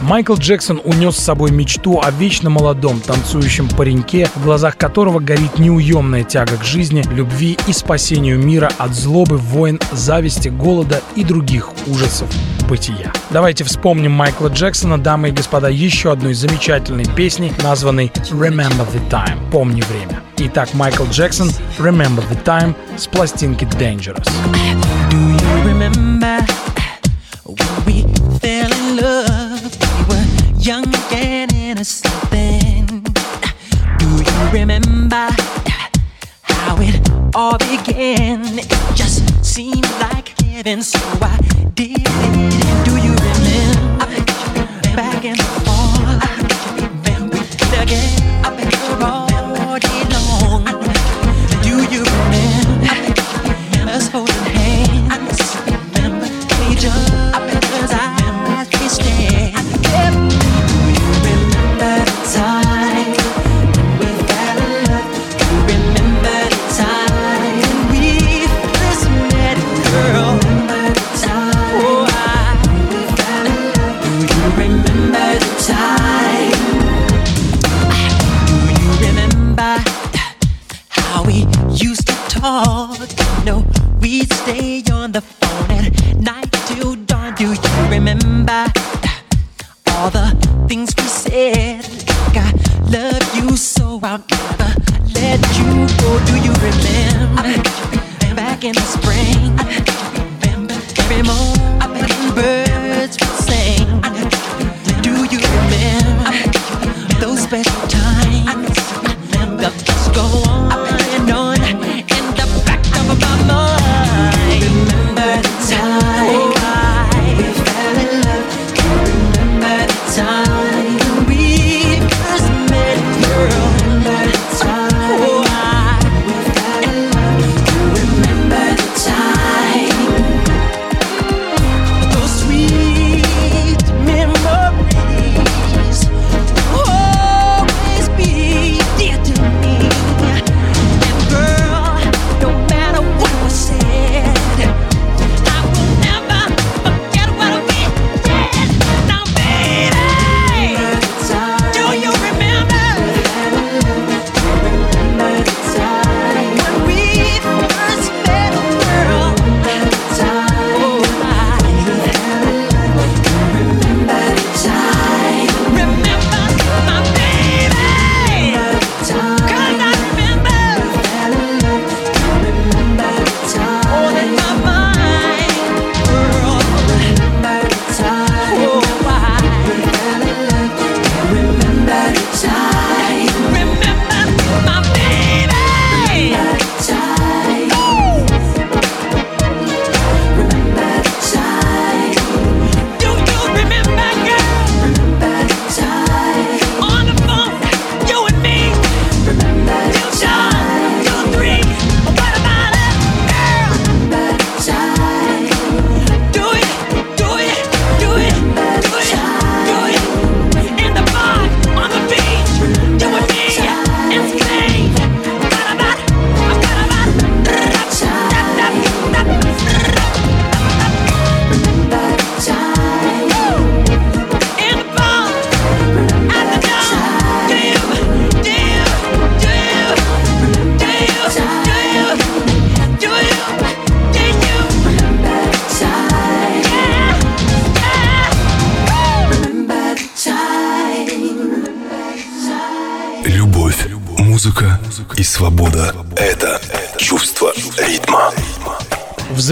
Майкл 0.00 0.34
Джексон 0.34 0.80
унес 0.84 1.16
с 1.16 1.24
собой 1.24 1.50
мечту 1.50 2.00
о 2.02 2.10
вечно 2.10 2.50
молодом 2.50 3.00
танцующем 3.00 3.68
пареньке, 3.68 4.28
в 4.34 4.42
глазах 4.42 4.76
которого 4.76 5.20
горит 5.20 5.58
неуемная 5.58 6.24
тяга 6.24 6.56
к 6.56 6.64
жизни, 6.64 7.04
любви 7.12 7.58
и 7.66 7.72
спасению 7.72 8.38
мира 8.38 8.70
от 8.78 8.94
злобы, 8.94 9.36
войн, 9.36 9.80
зависти, 9.92 10.48
голода 10.48 11.00
и 11.16 11.24
других 11.24 11.70
ужасов 11.86 12.28
бытия. 12.68 13.12
Давайте 13.30 13.64
вспомним 13.64 14.12
Майкла 14.12 14.48
Джексона, 14.48 14.98
дамы 14.98 15.28
и 15.28 15.32
господа, 15.32 15.68
еще 15.68 16.12
одной 16.12 16.34
замечательной 16.34 17.06
песней, 17.06 17.52
названной 17.62 18.10
«Remember 18.30 18.86
the 18.92 19.08
Time»— 19.10 19.38
«Помни 19.52 19.82
время». 19.82 20.20
Итак, 20.38 20.74
Майкл 20.74 21.04
Джексон 21.04 21.50
«Remember 21.78 22.24
the 22.30 22.42
Time» 22.44 22.74
с 22.96 23.06
пластинки 23.06 23.64
«Dangerous». 23.64 24.28
Do 25.10 25.18
you 25.18 25.62
remember 25.62 26.44
when 27.44 27.84
we 27.86 27.93
and 31.74 31.80
innocent 31.80 32.30
then. 32.30 32.86
Do 33.98 34.06
you 34.06 34.60
remember 34.60 35.28
how 36.42 36.76
it 36.78 37.10
all 37.34 37.58
began? 37.58 38.58
It 38.58 38.68
just 38.94 39.44
seemed 39.44 39.90
like 40.00 40.34
living, 40.42 40.82
so 40.82 40.98
I 41.20 41.38
did 41.74 42.00
it. 42.00 42.08
And 42.08 42.84
do 42.84 42.93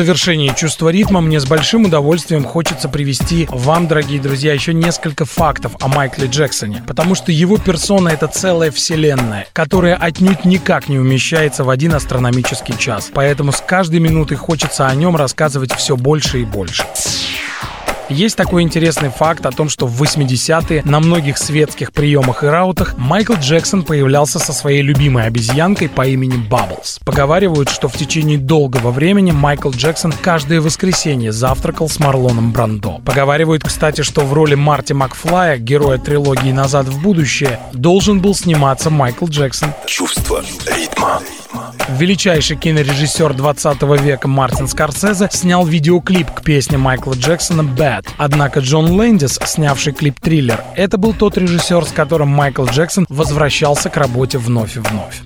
завершении 0.03 0.53
чувства 0.57 0.89
ритма 0.89 1.21
мне 1.21 1.39
с 1.39 1.47
большим 1.47 1.85
удовольствием 1.85 2.43
хочется 2.43 2.89
привести 2.89 3.47
вам, 3.49 3.87
дорогие 3.87 4.21
друзья, 4.21 4.53
еще 4.53 4.75
несколько 4.75 5.25
фактов 5.25 5.77
о 5.81 5.87
Майкле 5.87 6.27
Джексоне, 6.27 6.83
потому 6.89 7.15
что 7.15 7.31
его 7.31 7.57
персона— 7.57 8.09
это 8.11 8.27
целая 8.27 8.73
вселенная, 8.73 9.47
которая 9.53 9.95
отнюдь 9.95 10.45
никак 10.45 10.89
не 10.89 10.99
умещается 10.99 11.63
в 11.63 11.71
один 11.71 11.95
астрономический 11.95 12.77
час, 12.77 13.13
поэтому 13.15 13.53
с 13.53 13.61
каждой 13.61 14.01
минутой 14.01 14.37
хочется 14.37 14.89
о 14.89 14.95
нем 14.97 15.15
рассказывать 15.15 15.73
все 15.73 15.97
больше 15.97 16.41
и 16.41 16.45
больше. 16.45 16.85
Есть 18.13 18.37
такой 18.37 18.63
интересный 18.63 19.09
факт 19.09 19.47
о 19.47 19.53
том, 19.53 19.71
что 19.71 19.87
в 19.87 20.03
80-е 20.03 20.83
на 20.85 21.01
многих 21.01 21.39
светских 21.39 21.93
приемах 21.93 22.45
и 22.45 22.47
раутах 22.47 22.99
Майкл 22.99 23.35
Джексон 23.35 23.85
появлялся 23.85 24.39
со 24.39 24.53
своей 24.53 24.83
любимой 24.83 25.27
обезьянкой 25.27 25.89
по 25.89 26.07
имени 26.07 26.37
Бабблс. 26.37 27.01
Поговаривают, 27.07 27.71
что 27.71 27.89
в 27.89 27.97
течение 27.97 28.37
долгого 28.37 28.91
времени 28.91 29.31
Майкл 29.31 29.71
Джексон 29.71 30.13
каждое 30.13 30.61
воскресенье 30.61 31.33
завтракал 31.33 31.89
с 31.89 31.99
Марлоном 31.99 32.53
Брандо. 32.53 33.01
Поговаривают, 33.05 33.65
кстати, 33.65 34.03
что 34.03 34.21
в 34.21 34.35
роли 34.35 34.57
Марти 34.57 34.93
Макфлая, 34.93 35.57
героя 35.57 35.97
трилогии 35.97 36.53
«Назад 36.53 36.87
в 36.87 37.03
будущее», 37.03 37.59
должен 37.73 38.21
был 38.21 38.35
сниматься 38.35 38.91
Майкл 38.91 39.27
Джексон. 39.27 39.73
Чувство 39.87 40.45
ритма. 40.67 41.23
Величайший 41.89 42.57
кинорежиссер 42.57 43.35
20 43.35 43.83
века 44.01 44.29
Мартин 44.29 44.69
Скорсезе 44.69 45.29
снял 45.31 45.67
видеоклип 45.67 46.31
к 46.31 46.43
песне 46.43 46.79
Майкла 46.79 47.15
Джексона 47.15 47.63
«Bad». 47.63 48.07
Однако 48.17 48.61
Джон 48.61 48.91
Лэндис, 48.93 49.39
снявший 49.45 49.93
клип 49.93 50.21
«Триллер», 50.21 50.63
это 50.77 50.97
был 50.99 51.13
тот 51.13 51.37
режиссер, 51.37 51.85
с 51.85 51.93
которым 51.93 52.29
Майкл 52.29 52.65
Джексон 52.65 53.07
возвращался 53.09 53.91
к 53.91 53.97
работе 53.97 54.39
вновь 54.39 54.77
и 54.77 54.81
вновь. 54.81 55.23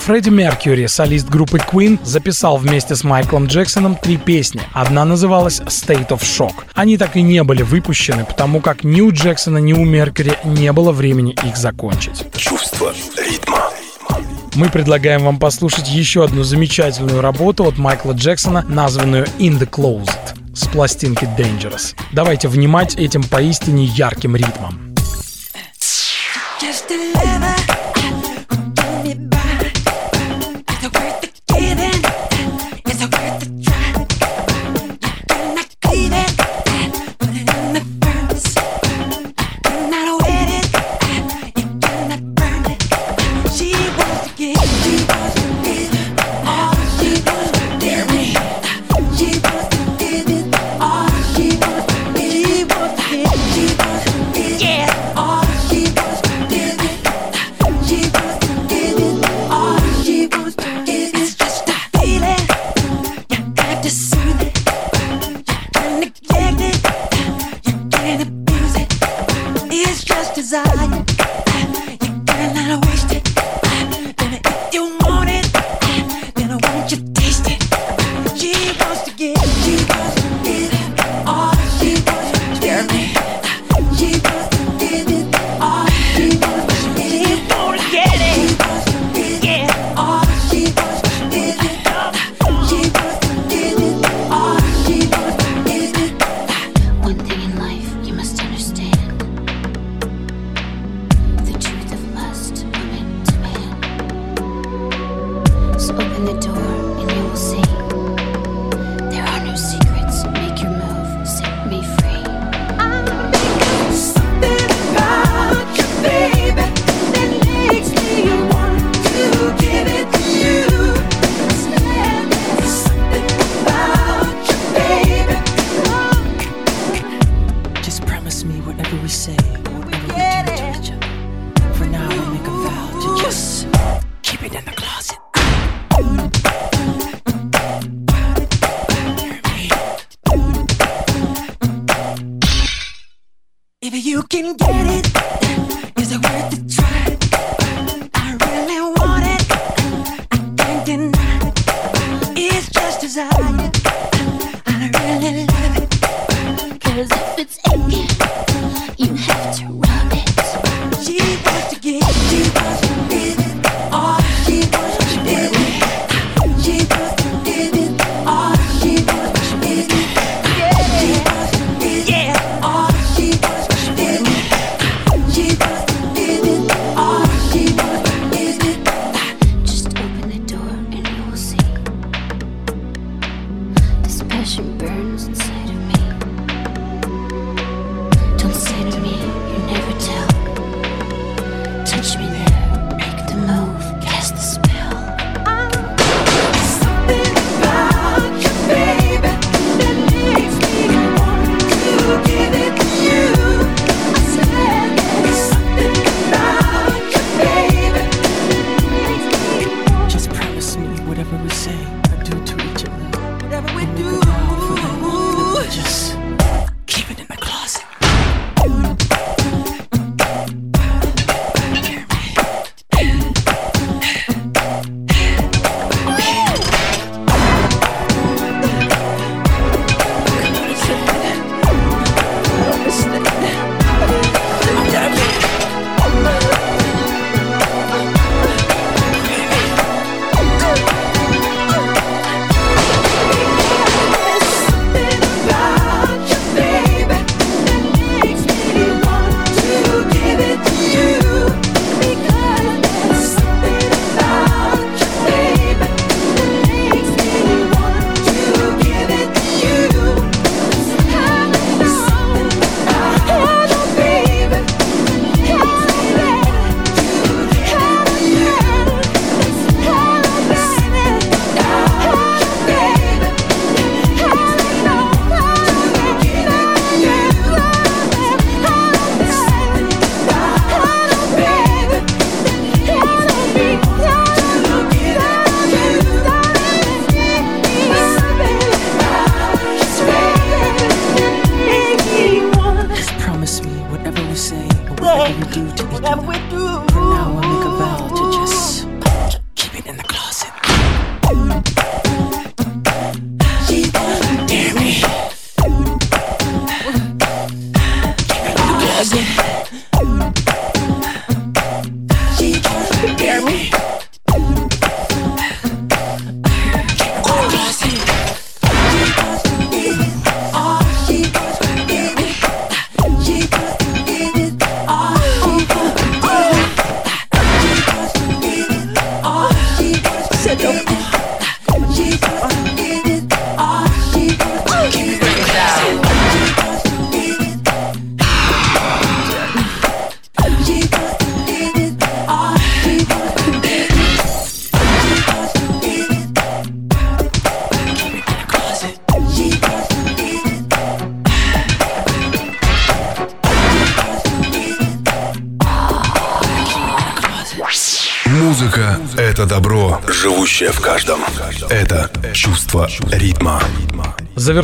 Фредди 0.00 0.30
Меркьюри, 0.30 0.86
солист 0.86 1.28
группы 1.28 1.58
Queen, 1.58 1.98
записал 2.02 2.56
вместе 2.56 2.96
с 2.96 3.04
Майклом 3.04 3.46
Джексоном 3.46 3.94
три 3.94 4.16
песни. 4.16 4.62
Одна 4.72 5.04
называлась 5.04 5.60
State 5.60 6.08
of 6.08 6.20
Shock. 6.20 6.54
Они 6.74 6.96
так 6.96 7.16
и 7.16 7.22
не 7.22 7.44
были 7.44 7.62
выпущены, 7.62 8.24
потому 8.24 8.60
как 8.60 8.82
ни 8.82 9.02
у 9.02 9.12
Джексона, 9.12 9.58
ни 9.58 9.72
у 9.72 9.84
Меркьюри 9.84 10.38
не 10.44 10.72
было 10.72 10.90
времени 10.90 11.36
их 11.44 11.56
закончить. 11.56 12.26
Чувство 12.36 12.92
ритма. 13.16 13.69
Мы 14.60 14.68
предлагаем 14.68 15.24
вам 15.24 15.38
послушать 15.38 15.88
еще 15.88 16.22
одну 16.22 16.42
замечательную 16.42 17.22
работу 17.22 17.64
от 17.64 17.78
Майкла 17.78 18.12
Джексона, 18.12 18.62
названную 18.68 19.24
In 19.38 19.58
the 19.58 19.66
Closet 19.66 20.54
с 20.54 20.66
пластинки 20.68 21.24
Dangerous. 21.38 21.94
Давайте 22.12 22.46
внимать 22.48 22.94
этим 22.96 23.22
поистине 23.22 23.86
ярким 23.86 24.36
ритмом. 24.36 24.94
Just 26.60 26.90
deliver, 26.90 27.29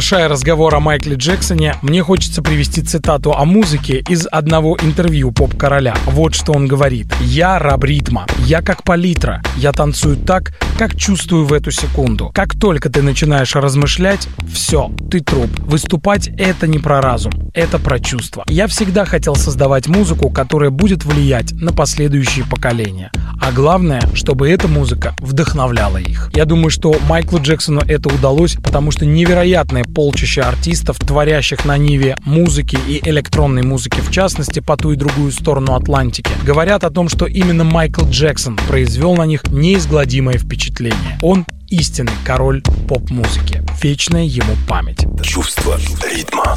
Завершая 0.07 0.29
разговор 0.29 0.73
о 0.73 0.79
Майкле 0.79 1.17
Джексоне, 1.17 1.75
мне 1.83 2.01
хочется 2.01 2.41
привести 2.41 2.81
цитату 2.81 3.33
о 3.33 3.45
музыке 3.45 4.05
из 4.09 4.29
одного 4.31 4.79
интервью 4.81 5.33
поп-короля. 5.33 5.97
Вот 6.07 6.33
что 6.33 6.53
он 6.53 6.69
говорит. 6.69 7.09
«Я 7.23 7.59
раб 7.59 7.83
ритма. 7.83 8.25
Я 8.39 8.63
как 8.63 8.85
палитра. 8.85 9.43
Я 9.57 9.73
танцую 9.73 10.17
так, 10.17 10.53
как 10.79 10.95
чувствую 10.95 11.45
в 11.45 11.53
эту 11.53 11.73
секунду. 11.73 12.31
Как 12.33 12.57
только 12.57 12.89
ты 12.89 13.03
начинаешь 13.03 13.57
размышлять, 13.57 14.29
все, 14.49 14.93
ты 15.11 15.19
труп. 15.19 15.51
Выступать— 15.59 16.29
это 16.39 16.69
не 16.69 16.79
про 16.79 17.01
разум, 17.01 17.45
это 17.57 17.79
про 17.79 17.99
чувства. 17.99 18.45
Я 18.49 18.69
всегда 18.69 19.05
хотел 19.07 19.35
создавать 19.35 19.89
музыку, 19.89 20.31
которая 20.31 20.71
будет 20.71 21.05
влиять 21.05 21.53
на 21.53 21.73
последующие 21.73 22.45
поколения. 22.45 23.11
А 23.41 23.51
главное, 23.51 24.03
чтобы 24.15 24.51
эта 24.51 24.69
музыка 24.69 25.17
вдохновляла 25.21 25.97
их. 25.97 26.31
Я 26.35 26.45
думаю, 26.45 26.71
что 26.71 26.95
Майклу 27.09 27.41
Джексону 27.41 27.81
это 27.81 28.11
удалось, 28.11 28.57
потому 28.57 28.91
что 28.91 29.07
невероятное 29.07 29.85
полчище 29.85 30.43
артистов, 30.43 30.99
творящих 30.99 31.65
на 31.65 31.79
ниве 31.79 32.17
музыки 32.25 32.79
и 32.87 33.01
электронной 33.09 33.63
музыки 33.63 34.01
в 34.01 34.11
частности 34.11 34.61
по 34.61 34.77
ту 34.77 34.93
и 34.93 34.97
другую 34.97 35.33
сторону 35.33 35.75
Атлантики, 35.75 36.31
говорят 36.45 36.85
о 36.85 36.91
том, 36.91 37.09
что 37.09 37.27
именно 37.27 37.65
Майкл 37.65 38.05
Джексон 38.05 38.59
произвел 38.69 39.17
на 39.17 39.25
них 39.25 39.45
неизгладимое 39.49 40.37
впечатление. 40.37 41.19
Он 41.23 41.47
истинный 41.69 42.12
король 42.25 42.62
поп-музыки. 42.89 43.62
Вечная 43.83 44.25
ему 44.25 44.55
память. 44.69 45.07
Чувство 45.23 45.79
ритма. 46.11 46.57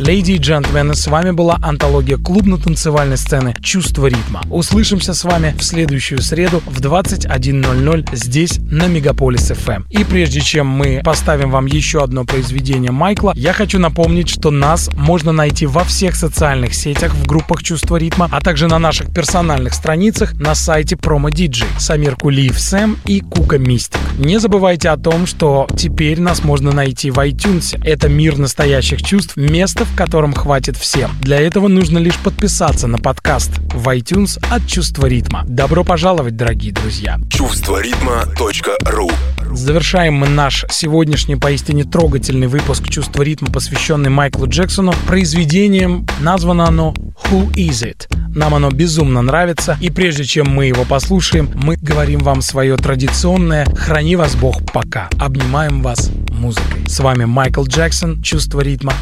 Леди 0.00 0.32
и 0.32 0.38
джентльмены, 0.38 0.94
с 0.94 1.06
вами 1.08 1.30
была 1.30 1.58
антология 1.60 2.16
клубно-танцевальной 2.16 3.18
сцены 3.18 3.54
«Чувство 3.62 4.06
ритма». 4.06 4.40
Услышимся 4.48 5.12
с 5.12 5.24
вами 5.24 5.54
в 5.58 5.62
следующую 5.62 6.22
среду 6.22 6.62
в 6.64 6.80
21.00 6.80 8.16
здесь, 8.16 8.58
на 8.70 8.86
Мегаполис 8.86 9.50
FM. 9.50 9.70
Эм. 9.74 9.86
И 9.90 10.02
прежде 10.04 10.40
чем 10.40 10.68
мы 10.68 11.02
поставим 11.04 11.50
вам 11.50 11.66
еще 11.66 12.02
одно 12.02 12.24
произведение 12.24 12.92
Майкла, 12.92 13.34
я 13.36 13.52
хочу 13.52 13.78
напомнить, 13.78 14.30
что 14.30 14.50
нас 14.50 14.88
можно 14.94 15.32
найти 15.32 15.66
во 15.66 15.84
всех 15.84 16.16
социальных 16.16 16.72
сетях 16.72 17.12
в 17.12 17.26
группах 17.26 17.62
«Чувство 17.62 17.96
ритма», 17.96 18.26
а 18.32 18.40
также 18.40 18.68
на 18.68 18.78
наших 18.78 19.12
персональных 19.12 19.74
страницах 19.74 20.32
на 20.32 20.54
сайте 20.54 20.96
Промо 20.96 21.28
Диджей, 21.28 21.68
Самир 21.78 22.16
Кулиев 22.16 22.58
Сэм 22.58 22.96
и 23.04 23.20
Кука 23.20 23.58
Мистик. 23.58 24.00
Не 24.30 24.38
забывайте 24.38 24.90
о 24.90 24.96
том, 24.96 25.26
что 25.26 25.66
теперь 25.76 26.20
нас 26.20 26.44
можно 26.44 26.70
найти 26.70 27.10
в 27.10 27.18
iTunes. 27.18 27.76
Это 27.84 28.08
мир 28.08 28.38
настоящих 28.38 29.02
чувств, 29.02 29.36
место, 29.36 29.84
в 29.84 29.96
котором 29.96 30.34
хватит 30.34 30.76
всем. 30.76 31.10
Для 31.20 31.40
этого 31.40 31.66
нужно 31.66 31.98
лишь 31.98 32.16
подписаться 32.16 32.86
на 32.86 32.98
подкаст 32.98 33.50
в 33.74 33.88
iTunes 33.88 34.40
от 34.48 34.64
Чувства 34.68 35.06
ритма. 35.06 35.42
Добро 35.48 35.82
пожаловать, 35.82 36.36
дорогие 36.36 36.72
друзья. 36.72 37.18
Чувство 37.28 37.82
ритма.ру 37.82 39.10
Завершаем 39.50 40.14
мы 40.14 40.28
наш 40.28 40.64
сегодняшний 40.70 41.36
поистине 41.36 41.84
трогательный 41.84 42.46
выпуск 42.46 42.88
«Чувство 42.88 43.22
ритма», 43.22 43.48
посвященный 43.50 44.10
Майклу 44.10 44.46
Джексону, 44.46 44.94
произведением. 45.06 46.06
Названо 46.20 46.66
оно 46.66 46.94
«Who 47.24 47.52
is 47.54 47.84
it?». 47.84 48.06
Нам 48.34 48.54
оно 48.54 48.70
безумно 48.70 49.22
нравится, 49.22 49.76
и 49.80 49.90
прежде 49.90 50.24
чем 50.24 50.48
мы 50.48 50.66
его 50.66 50.84
послушаем, 50.84 51.50
мы 51.54 51.76
говорим 51.76 52.20
вам 52.20 52.42
свое 52.42 52.76
традиционное 52.76 53.64
«Храни 53.74 54.16
вас 54.16 54.36
Бог 54.36 54.60
пока». 54.72 55.08
Обнимаем 55.18 55.82
вас 55.82 56.10
музыкой. 56.30 56.88
С 56.88 57.00
вами 57.00 57.24
Майкл 57.24 57.64
Джексон, 57.64 58.22
«Чувство 58.22 58.60
ритма», 58.60 58.92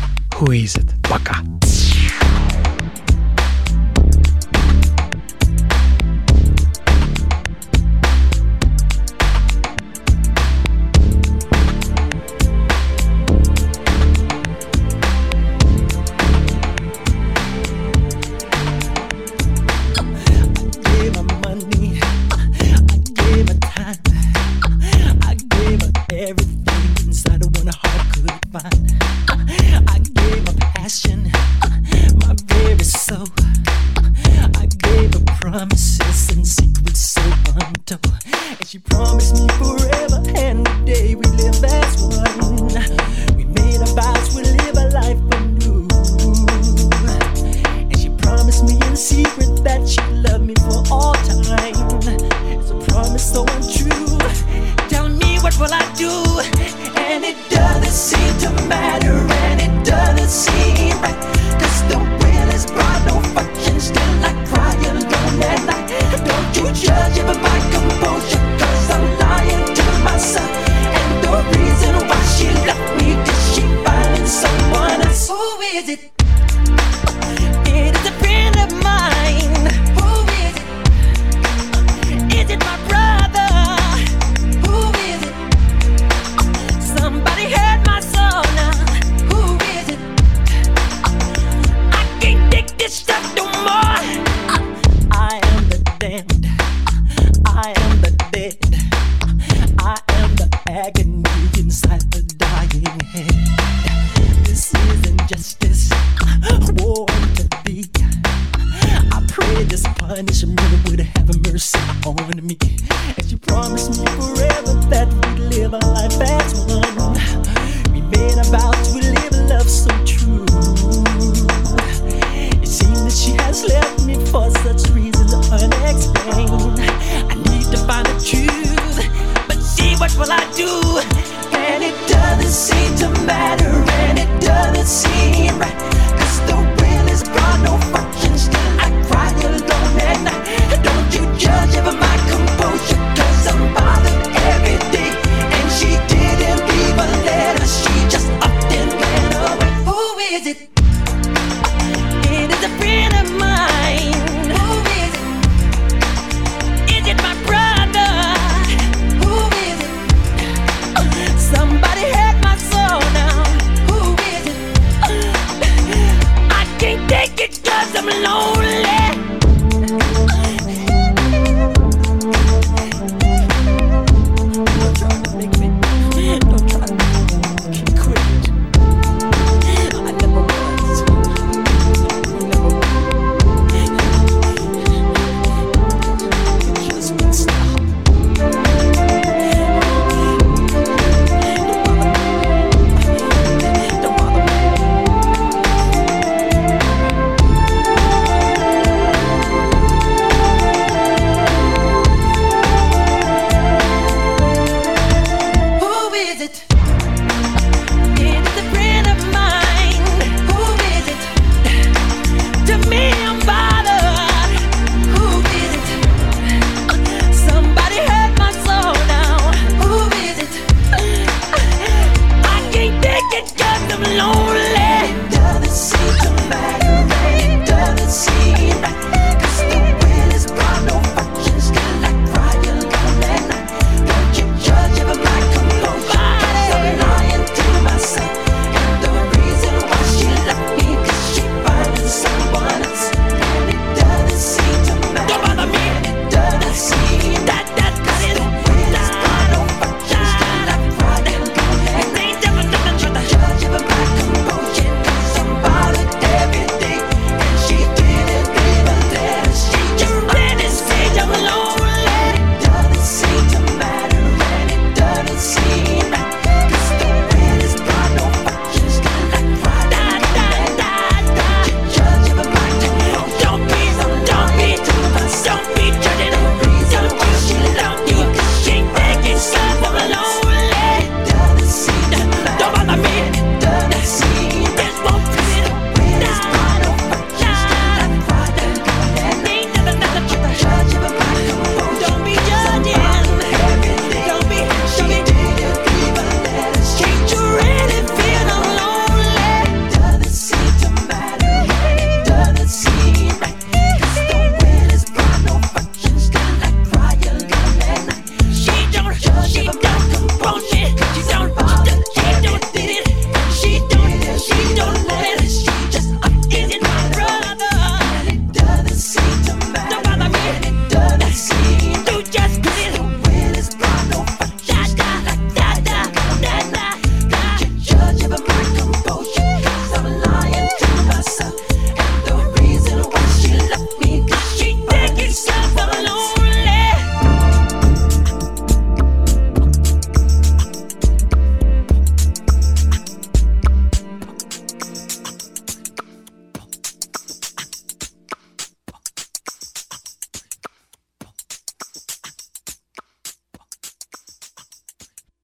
Who 0.40 0.55
is 0.55 0.78
it? 0.78 0.88
Пока. 1.09 1.42
and 27.68 27.74
a 27.74 27.88
heart 27.88 28.12
could 28.12 28.30
find. 28.52 29.02
Uh, 29.30 29.92
I 29.92 29.98
gave 29.98 30.48
uh, 30.48 30.52
my 30.52 30.66
passion, 30.74 31.30
my 32.20 32.34
very 32.46 32.84
soul. 32.84 33.47